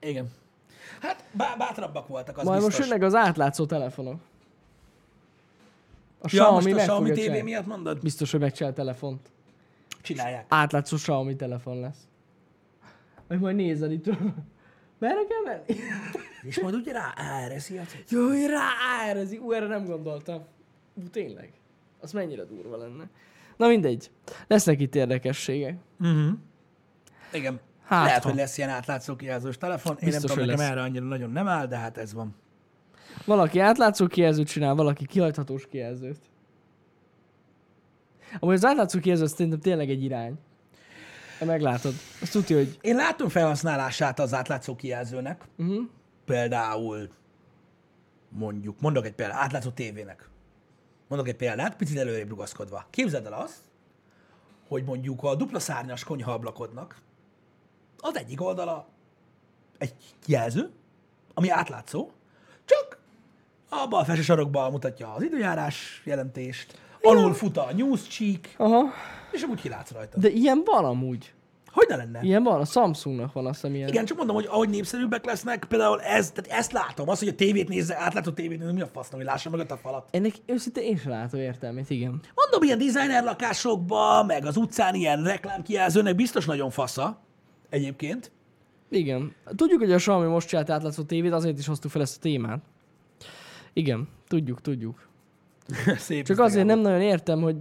[0.00, 0.30] Igen.
[1.00, 2.78] Hát bá- bátrabbak voltak, az Majd biztos.
[2.78, 4.20] most jönnek az átlátszó telefonok.
[6.20, 7.10] A ja, most Xiaomi a meg Xiaomi
[7.40, 8.00] TV miatt mondod?
[8.00, 9.30] Biztos, hogy megcsinál telefont.
[10.02, 10.44] Csinálják.
[10.48, 11.98] Átlátszó Xiaomi telefon lesz.
[13.28, 14.06] Meg majd nézed itt.
[15.02, 15.80] Merre kell menni?
[16.42, 18.10] És majd ugye rá áreszi a cucc.
[18.10, 19.36] Jöjj rá, erezi.
[19.38, 20.44] Ú, erre nem gondoltam.
[20.94, 21.52] Ú, tényleg.
[22.00, 23.08] Az mennyire durva lenne.
[23.56, 24.10] Na mindegy.
[24.46, 25.76] Lesznek itt érdekességek.
[26.00, 26.32] Uh-huh.
[27.32, 27.60] Igen.
[27.84, 28.28] Hát, Lehet, ha.
[28.28, 29.96] hogy lesz ilyen átlátszó kijelzős telefon.
[30.00, 30.70] Én Biztos, nem tudom, hogy nekem lesz.
[30.70, 32.34] erre annyira nagyon nem áll, de hát ez van.
[33.24, 36.20] Valaki átlátszó kijelzőt csinál, valaki kihajthatós kijelzőt.
[38.38, 40.34] Amúgy az átlátszó kijelző az szerintem tényleg egy irány.
[41.42, 41.94] Ha meglátod.
[42.20, 42.78] Azt tudja, hogy...
[42.80, 45.44] Én látom felhasználását az átlátszó kijelzőnek.
[45.58, 45.88] Uh-huh.
[46.24, 47.08] Például
[48.28, 50.28] mondjuk, mondok egy példát, átlátszó tévének.
[51.08, 52.86] Mondok egy példát, picit előrébb rugaszkodva.
[52.90, 53.58] Képzeld el azt,
[54.68, 56.96] hogy mondjuk a dupla szárnyas konyhaablakodnak
[57.98, 58.86] az egyik oldala
[59.78, 59.94] egy
[60.26, 60.70] jelző,
[61.34, 62.10] ami átlátszó,
[62.64, 62.98] csak
[63.68, 68.82] a bal felső sarokban mutatja az időjárás jelentést, alul fut a news cheek, Aha.
[69.32, 70.18] És amúgy kilátsz rajta.
[70.18, 71.32] De ilyen van amúgy.
[71.72, 72.20] Hogy ne lenne?
[72.22, 73.88] Ilyen van, a Samsungnak van azt hiszem ilyen.
[73.88, 77.34] Igen, csak mondom, hogy ahogy népszerűbbek lesznek, például ez, tehát ezt látom, az, hogy a
[77.34, 80.08] tévét nézze, átlátó tévét nézze, mi a faszom, hogy lássa mögött a falat.
[80.10, 82.20] Ennek őszintén én sem látom értelmét, igen.
[82.34, 87.20] Mondom, ilyen designer lakásokba, meg az utcán ilyen reklámkijelzőnek biztos nagyon fasza,
[87.70, 88.32] egyébként.
[88.88, 89.34] Igen.
[89.56, 92.60] Tudjuk, hogy a Xiaomi most csinált átlátszó tévét, azért is hoztuk fel ezt a témát.
[93.72, 95.10] Igen, tudjuk, tudjuk.
[95.96, 97.56] Szép Csak azért nem nagyon értem, hogy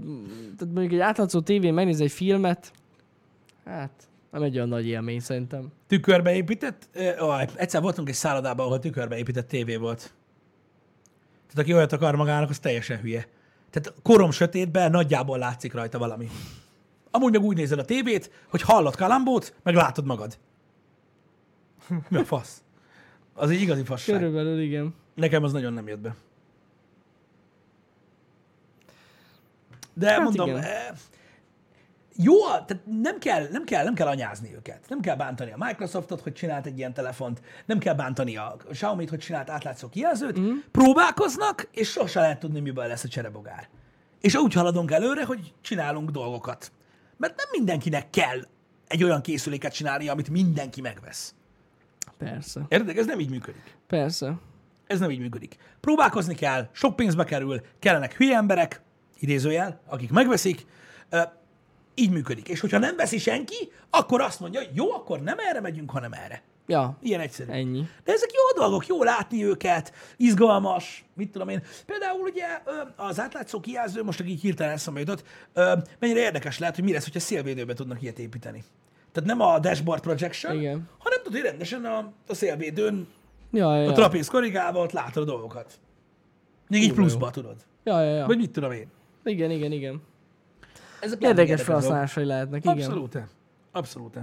[0.57, 2.71] tehát mondjuk egy átlátszó tévén megnéz egy filmet,
[3.65, 5.71] hát nem egy olyan nagy élmény szerintem.
[5.87, 6.87] Tükörbe épített?
[6.93, 10.13] Ö, egyszer voltunk egy szállodában, ahol tükörbe épített tévé volt.
[11.47, 13.27] Tehát aki olyat akar magának, az teljesen hülye.
[13.69, 16.29] Tehát korom sötétben nagyjából látszik rajta valami.
[17.11, 20.37] Amúgy meg úgy nézed a tévét, hogy hallod kalambót, meg látod magad.
[22.09, 22.63] Mi a fasz?
[23.33, 24.17] Az egy igazi fasság.
[24.17, 24.93] Körülbelül igen.
[25.15, 26.15] Nekem az nagyon nem jött be.
[30.01, 30.63] De hát mondom, igen.
[30.63, 30.87] eh,
[32.15, 34.85] jó, tehát nem kell, nem, kell, nem kell anyázni őket.
[34.89, 39.09] Nem kell bántani a Microsoftot, hogy csinált egy ilyen telefont, nem kell bántani a Xiaomi-t,
[39.09, 40.39] hogy csinált átlátszó kijelzőt.
[40.39, 40.51] Mm.
[40.71, 43.69] Próbálkoznak, és sose lehet tudni, miből lesz a cserebogár.
[44.21, 46.71] És úgy haladunk előre, hogy csinálunk dolgokat.
[47.17, 48.39] Mert nem mindenkinek kell
[48.87, 51.33] egy olyan készüléket csinálni, amit mindenki megvesz.
[52.17, 52.61] Persze.
[52.67, 52.97] Érted?
[52.97, 53.77] Ez nem így működik.
[53.87, 54.33] Persze.
[54.87, 55.57] Ez nem így működik.
[55.79, 58.81] Próbálkozni kell, sok pénzbe kerül, kellenek hülye emberek,
[59.21, 60.65] idézőjel, akik megveszik,
[61.95, 62.47] így működik.
[62.49, 66.13] És hogyha nem veszi senki, akkor azt mondja, hogy jó, akkor nem erre megyünk, hanem
[66.13, 66.41] erre.
[66.67, 67.51] Ja, Ilyen egyszerű.
[67.51, 67.87] ennyi.
[68.03, 71.63] De ezek jó dolgok, jó látni őket, izgalmas, mit tudom én.
[71.85, 72.45] Például ugye
[72.95, 75.23] az átlátszó kijelző, most így hirtelen eszembe jutott,
[75.99, 78.63] mennyire érdekes lehet, hogy mi lesz, hogyha szélvédőbe tudnak ilyet építeni.
[79.11, 80.89] Tehát nem a dashboard projection, Igen.
[80.97, 83.07] hanem tudod, hogy rendesen a, a szélvédőn
[83.51, 85.79] Ja, ja, a trapéz korrigálva ott látod a dolgokat.
[86.67, 87.55] Még így pluszba, tudod.
[87.83, 88.25] ja, ja, ja.
[88.25, 88.87] Vagy mit tudom én.
[89.23, 90.01] Igen, igen, igen.
[90.99, 92.77] Ezek Érdekes felhasználásai lehetnek, igen.
[92.77, 93.17] Abszolút.
[93.71, 94.17] Abszolút.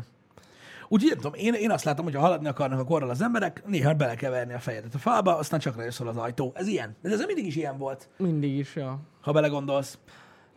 [0.89, 3.63] Úgyhogy nem tudom, én, én azt látom, hogy ha haladni akarnak a korral az emberek,
[3.67, 6.53] néha bele kell verni a fejedet a falba, aztán csak rájössz az ajtó.
[6.55, 6.97] Ez ilyen.
[7.03, 9.01] De ez mindig is ilyen volt, Mindig is, ja.
[9.21, 9.99] ha belegondolsz.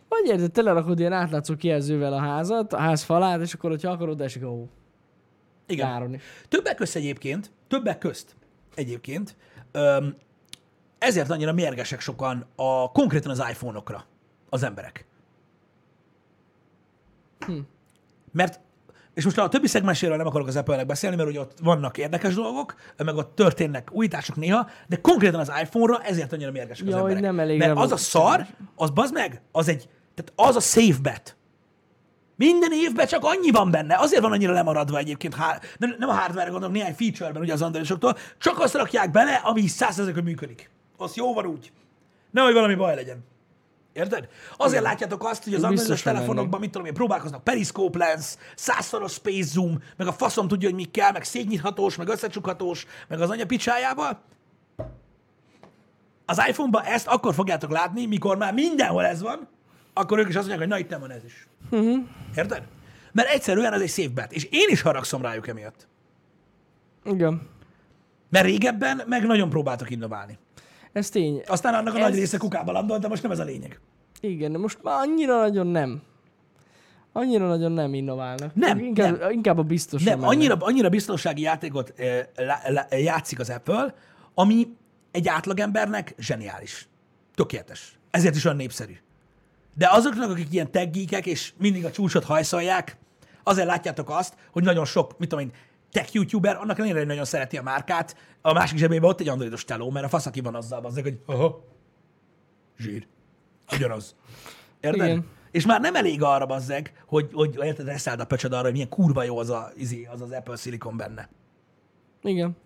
[0.08, 4.20] Vagy érted, telerakod ilyen átlátszó kijelzővel a házat, a ház falát, és akkor, hogyha akarod,
[4.20, 4.68] esik a hó.
[5.66, 5.88] Igen.
[5.88, 6.22] Nyáron is.
[6.48, 8.36] Többek közt egyébként, többek közt
[8.74, 9.36] egyébként,
[9.72, 10.16] öm,
[10.98, 14.04] ezért annyira mérgesek sokan a, konkrétan az iPhone-okra
[14.52, 15.06] az emberek.
[17.46, 17.58] Hm.
[18.32, 18.60] Mert,
[19.14, 22.34] és most a többi szegmenséről nem akarok az Apple-nek beszélni, mert ugye ott vannak érdekes
[22.34, 27.00] dolgok, meg ott történnek újítások néha, de konkrétan az iPhone-ra ezért annyira mérgesek az Ja,
[27.00, 27.30] hogy emberek.
[27.30, 28.46] nem elég mert az a szar,
[28.76, 31.36] az bazd meg, az egy, tehát az a safe bet.
[32.36, 33.96] Minden évben csak annyi van benne.
[33.98, 37.62] Azért van annyira lemaradva egyébként, há- nem, nem a hardware gondolok, néhány feature-ben ugye az
[37.62, 40.70] androidosoktól, csak azt rakják bele, ami százszerzőkön működik.
[40.96, 41.72] Az jó van úgy.
[42.30, 43.24] Nehogy valami baj legyen.
[43.92, 44.28] Érted?
[44.56, 49.48] Azért látjátok azt, hogy az androidos telefonokban, mit tudom én, próbálkoznak periscope lens, százszoros space
[49.48, 53.46] zoom, meg a faszom tudja, hogy mi kell, meg szétnyithatós, meg összecsukhatós, meg az anya
[53.46, 54.22] picsájával.
[56.24, 59.48] Az iPhone-ban ezt akkor fogjátok látni, mikor már mindenhol ez van,
[59.92, 61.46] akkor ők is azt mondják, hogy na itt nem van ez is.
[61.70, 62.04] Uh-huh.
[62.36, 62.62] Érted?
[63.12, 65.86] Mert egyszerűen ez egy safe bet, és én is haragszom rájuk emiatt.
[67.04, 67.48] Igen.
[68.28, 70.38] Mert régebben meg nagyon próbáltak innoválni.
[70.92, 71.42] Ez tény.
[71.46, 73.80] Aztán annak a Ez- nagy része kukába landolt, de most nem ez a lényeg.
[74.20, 76.02] Igen, most már annyira nagyon nem.
[77.12, 78.54] Annyira nagyon nem innoválnak.
[78.54, 79.30] Nem, inkább, nem.
[79.30, 80.02] inkább a biztos.
[80.02, 82.26] Nem, annyira, annyira biztonsági játékot eh,
[83.02, 83.94] játszik az Apple,
[84.34, 84.68] ami
[85.10, 86.88] egy átlagembernek zseniális.
[87.34, 87.98] Tökéletes.
[88.10, 88.96] Ezért is olyan népszerű.
[89.74, 92.96] De azoknak, akik ilyen tech geekek, és mindig a csúcsot hajszolják,
[93.42, 95.52] azért látjátok azt, hogy nagyon sok, mit tudom én,
[95.92, 99.64] tech youtuber, annak ellenére hogy nagyon szereti a márkát, a másik zsebében ott egy androidos
[99.64, 101.64] teló, mert a fasz, aki van azzal, az, hogy aha,
[102.78, 103.06] zsír.
[103.72, 104.16] Ugyanaz.
[104.80, 105.06] Érted?
[105.06, 105.26] Igen.
[105.50, 108.88] És már nem elég arra, bazzeg, hogy, hogy érted, reszeld a pöcsöd arra, hogy milyen
[108.88, 111.28] kurva jó az a, izé, az, az Apple Silicon benne.
[112.22, 112.56] Igen.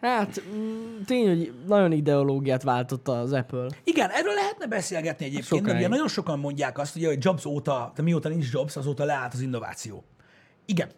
[0.00, 3.66] Hát, mm, tény, hogy nagyon ideológiát váltott az Apple.
[3.84, 5.76] Igen, erről lehetne beszélgetni egyébként, Sokáig.
[5.76, 9.34] ugye nagyon sokan mondják azt, ugye, hogy Jobs óta, de mióta nincs Jobs, azóta leállt
[9.34, 10.04] az innováció.
[10.64, 10.90] Igen.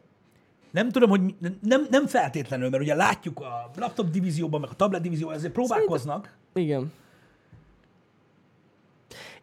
[0.75, 5.03] Nem tudom, hogy nem, nem feltétlenül, mert ugye látjuk a laptop divízióban, meg a tablet
[5.03, 6.37] divízióban, ezért próbálkoznak.
[6.55, 6.93] Igen.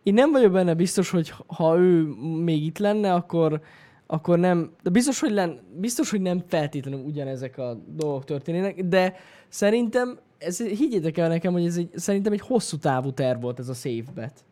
[0.04, 2.04] Én nem vagyok benne biztos, hogy ha ő
[2.44, 3.62] még itt lenne, akkor,
[4.08, 9.16] akkor nem, de biztos, hogy, len, biztos, hogy nem feltétlenül ugyanezek a dolgok történnének, de
[9.50, 13.70] szerintem, ez, higgyétek el nekem, hogy ez egy, szerintem egy hosszú távú terv volt ez
[13.70, 14.44] a safe bet.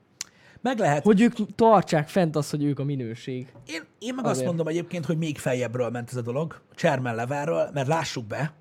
[0.61, 1.03] Meg lehet.
[1.03, 1.21] Hogy...
[1.21, 3.53] Ők tartsák fent azt, hogy ők a minőség.
[3.65, 4.47] Én, én meg azt Azért.
[4.47, 8.53] mondom egyébként, hogy még feljebbről ment ez a dolog, Chairman levelről, mert lássuk be,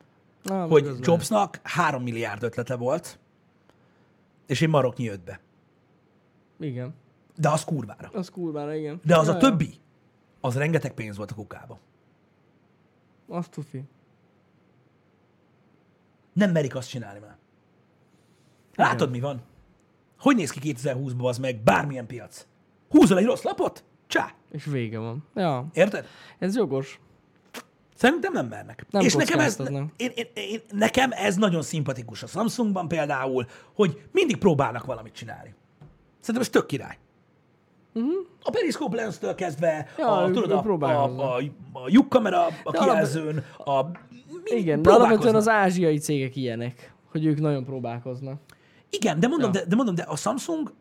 [0.44, 3.18] Ah, hogy Jobsnak 3 milliárd ötlete volt,
[4.46, 5.40] és egy maroknyi jött be.
[6.58, 6.94] Igen.
[7.36, 8.10] De az kurvára.
[8.12, 9.00] Az kurvára, igen.
[9.04, 9.74] De az Ja, a többi,
[10.40, 11.78] az rengeteg pénz volt a kukába.
[13.28, 13.82] Azt tuti.
[16.32, 17.36] Nem merik azt csinálni már.
[18.74, 19.42] Látod, mi van?
[20.18, 22.46] Hogy néz ki 2020-ban az meg bármilyen piac?
[22.88, 23.84] Húzol egy rossz lapot?
[24.06, 24.32] Csá!
[24.50, 25.24] És vége van.
[25.34, 26.06] Ja, Érted?
[26.38, 27.00] ez jogos.
[27.94, 28.86] Szerintem nem mernek.
[28.90, 29.58] Nem és nekem ez,
[29.96, 35.54] én, én, én, nekem ez nagyon szimpatikus a Samsungban például, hogy mindig próbálnak valamit csinálni.
[36.20, 36.98] Szerintem ez tök király.
[37.94, 38.12] Uh-huh.
[38.42, 39.86] A Periscope lens-től kezdve.
[39.98, 41.20] Ja, a, ők- tudod, a, a, próbálkoznak.
[41.24, 41.34] a,
[41.78, 43.84] a lyukkamera a alap- kijelzőn, a,
[44.44, 48.40] Igen, de alapvetően az ázsiai cégek ilyenek, hogy ők nagyon próbálkoznak.
[48.90, 49.60] Igen, de mondom, Ja.
[49.60, 50.72] de, de mondom, de a Samsung,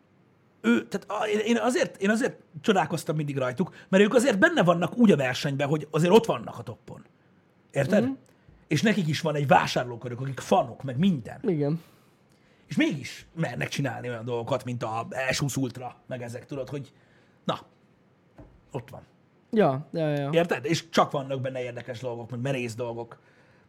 [0.62, 5.12] ő, tehát én- azért, én azért csodálkoztam mindig rajtuk, mert ők azért benne vannak úgy
[5.12, 7.06] a versenyben, hogy azért ott vannak a toppon.
[7.72, 8.00] Érted?
[8.02, 8.10] Mhm.
[8.12, 8.22] Mm-hmm.
[8.68, 11.40] És nekik is van egy vásárlókörük, akik fanok, meg minden.
[11.44, 11.82] Igen.
[12.68, 16.92] És mégis mernek csinálni olyan dolgokat, mint a S20 Ultra, meg ezek, tudod, hogy
[17.46, 17.60] na,
[18.72, 19.02] ott van.
[19.52, 20.30] Ja, ja, ja.
[20.34, 20.66] Érted?
[20.66, 23.20] És csak vannak benne érdekes dolgok, meg merész dolgok.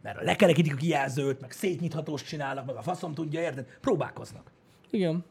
[0.02, 3.66] Mert lekerekítik a kijelzőt, meg szétnyithatós csinálnak, meg a faszom tudja, érted?
[3.80, 4.50] Próbálkoznak.
[4.90, 5.24] Igen.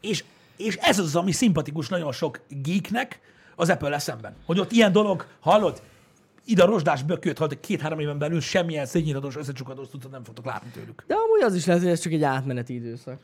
[0.00, 0.24] És,
[0.56, 3.20] és ez az, ami szimpatikus nagyon sok geeknek
[3.56, 4.34] az apple szemben.
[4.46, 5.82] Hogy ott ilyen dolog, hallod,
[6.44, 10.70] ide a rozsdás bököt, hogy két-három éven belül semmilyen szétnyithatós, összecsukhatós tudod nem fogtok látni
[10.70, 11.04] tőlük.
[11.06, 13.18] De amúgy az is lehet, hogy ez csak egy átmeneti időszak.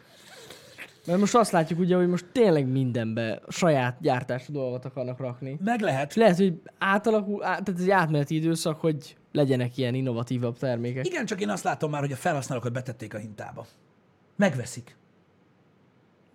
[1.07, 5.59] Mert most azt látjuk ugye, hogy most tényleg mindenbe saját gyártású dolgot akarnak rakni.
[5.64, 6.14] Meg És lehet.
[6.14, 11.07] lehet, hogy átalakul, át, tehát egy átmeneti időszak, hogy legyenek ilyen innovatívabb termékek.
[11.07, 13.66] Igen, csak én azt látom már, hogy a felhasználókat betették a hintába.
[14.37, 14.97] Megveszik.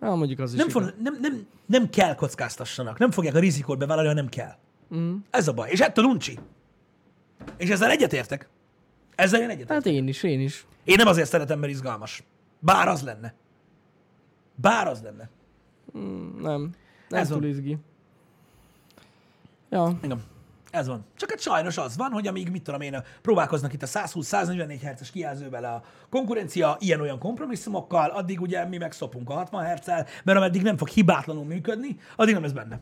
[0.00, 0.82] Ja, mondjuk az is Nem, igaz.
[0.82, 2.98] fog, nem, nem, nem kell kockáztassanak.
[2.98, 4.54] Nem fogják a rizikót bevállalni, ha nem kell.
[4.94, 5.16] Mm.
[5.30, 5.70] Ez a baj.
[5.70, 6.38] És ettől uncsi.
[7.56, 8.48] És ezzel egyetértek.
[9.14, 9.76] Ezzel én egyetértek.
[9.76, 10.66] Hát én is, én is.
[10.84, 12.22] Én nem azért szeretem, mert izgalmas.
[12.58, 13.34] Bár az lenne.
[14.54, 15.28] Bár az lenne.
[16.40, 16.70] Nem.
[17.08, 17.76] Nem Ez túl izgi.
[19.70, 20.22] Ja, Igen.
[20.70, 21.04] Ez van.
[21.16, 25.10] Csak hát sajnos az van, hogy amíg, mit tudom én, próbálkoznak itt a 120-144 Hz-es
[25.10, 29.86] kijelzővel a konkurencia ilyen-olyan kompromisszumokkal, addig ugye mi meg szopunk a 60 hz
[30.24, 32.80] mert ameddig nem fog hibátlanul működni, addig nem ez benne.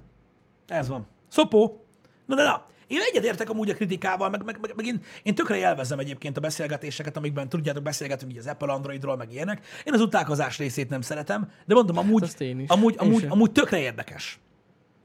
[0.66, 1.07] Ez van.
[1.28, 1.84] Szopó.
[2.26, 5.57] Na de na, én egyetértek amúgy a kritikával, meg, meg, meg, meg én, én tökre
[5.57, 9.66] élvezem egyébként a beszélgetéseket, amikben tudjátok, beszélgetünk így az Apple Androidról, meg ilyenek.
[9.84, 12.68] Én az utálkozás részét nem szeretem, de mondom, amúgy, is.
[12.68, 13.32] amúgy, amúgy, sem.
[13.32, 14.39] amúgy tökre érdekes.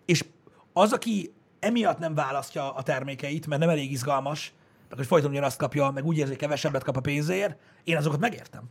[0.05, 0.25] És
[0.73, 1.33] az, aki
[1.63, 4.53] emiatt nem választja a termékeit, mert nem elég izgalmas,
[4.89, 8.19] meg hogy folyton ugyanazt kapja, meg úgy érzi, hogy kevesebbet kap a pénzért, én azokat
[8.19, 8.63] megértem.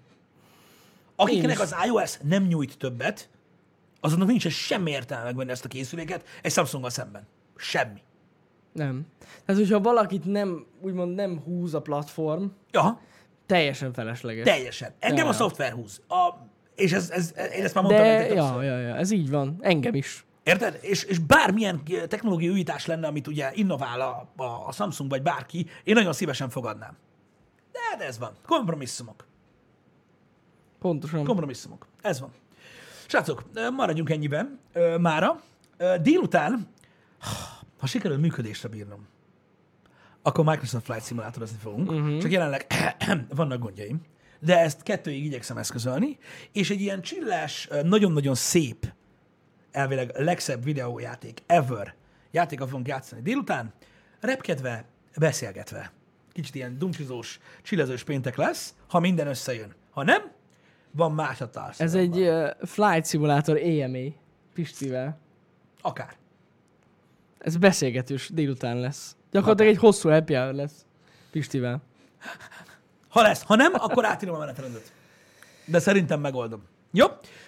[1.17, 3.29] Akiknek az iOS nem nyújt többet,
[4.01, 7.27] azoknak nincs semmi értelme megvenni ezt a készüléket egy Samsunggal szemben.
[7.57, 8.01] Semmi.
[8.73, 9.07] Nem.
[9.45, 13.01] Tehát, hogyha valakit nem, úgymond nem húz a platform, Ja,
[13.47, 14.45] teljesen felesleges.
[14.45, 14.93] teljesen.
[14.99, 15.31] Engem Ja.
[15.31, 16.01] a szoftver húz.
[16.09, 16.31] A,
[16.75, 19.57] és ez, ez, én ezt már mondtam De, ja, ja, ja, ez így van.
[19.61, 20.25] Engem is.
[20.43, 20.79] Érted?
[20.81, 25.67] És, és bármilyen technológiai újítás lenne, amit ugye innovál a, a, a Samsung vagy bárki,
[25.85, 26.97] én nagyon szívesen fogadnám.
[27.73, 28.33] De hát ez van.
[28.47, 29.27] Kompromisszumok.
[30.79, 31.25] Pontosan.
[31.25, 31.87] Kompromisszumok.
[32.01, 32.33] Ez van.
[33.07, 35.43] Srácok, ö, maradjunk ennyiben ö, mára.
[36.03, 36.69] Délután,
[37.79, 39.07] ha sikerül működésre bírnom,
[40.23, 41.91] akkor Microsoft Flight Simulátorozni fogunk.
[41.91, 42.19] Uh-huh.
[42.19, 42.67] Csak jelenleg
[43.37, 44.01] vannak gondjaim.
[44.41, 46.19] De ezt kettőig igyekszem eszközölni,
[46.53, 48.93] és egy ilyen csillás, nagyon-nagyon szép,
[49.73, 51.95] elvileg legszebb videójáték ever
[52.31, 53.73] játéka fogunk játszani délután,
[54.21, 54.85] repkedve,
[55.19, 55.93] beszélgetve.
[56.33, 59.75] Kicsit ilyen dumcsizós, csillezős péntek lesz, ha minden összejön.
[59.91, 60.33] Ha nem,
[60.91, 61.51] van más a.
[61.77, 64.13] Ez egy uh, Flight Simulator AMA
[64.55, 65.19] Pistivel.
[65.81, 66.15] Akár.
[67.39, 69.17] Ez beszélgetős délután lesz.
[69.31, 70.85] Gyakorlatilag egy hosszú happy hour lesz
[71.31, 71.83] Pistivel.
[73.09, 74.93] Ha lesz, ha nem, akkor átírom a menetrendet.
[75.65, 76.63] De szerintem megoldom.
[76.91, 77.07] Jó?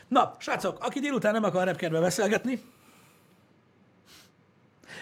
[0.08, 2.60] Na, srácok, aki délután nem akar repkedve beszélgetni,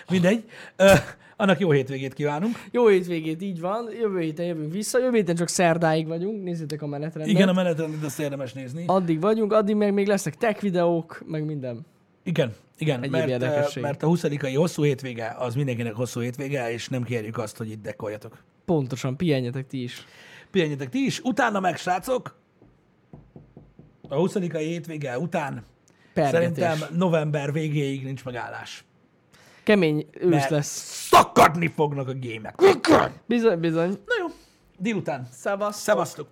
[0.08, 0.44] mindegy,
[0.76, 0.92] ö,
[1.36, 2.58] annak jó hétvégét kívánunk.
[2.70, 3.88] Jó hétvégét, így van.
[4.00, 4.98] Jövő héten jövünk vissza.
[4.98, 6.42] Jövő héten csak szerdáig vagyunk.
[6.42, 7.34] Nézzétek a menetrendet.
[7.34, 8.84] Igen, a menetrendet azt érdemes nézni.
[8.86, 11.86] Addig vagyunk, addig meg még lesznek tech videók, meg minden.
[12.24, 14.24] Igen, igen, Egyéb mert, mert a 20
[14.54, 18.38] hosszú hétvége az mindenkinek hosszú hétvége, és nem kérjük azt, hogy itt dekoljatok.
[18.64, 20.06] Pontosan, pihenjetek ti is.
[20.50, 22.36] Pihenjetek ti is, utána meg, srácok,
[24.12, 25.64] a 20 hétvége után
[26.14, 26.40] Pergetés.
[26.40, 28.84] szerintem november végéig nincs megállás.
[29.62, 31.06] Kemény ősz Mert lesz.
[31.08, 32.54] szakadni fognak a gémek.
[33.26, 33.88] Bizony, bizony.
[33.88, 34.26] Na jó,
[34.78, 35.28] délután.
[35.32, 35.80] Szevasz.
[35.80, 36.28] Szevasztok!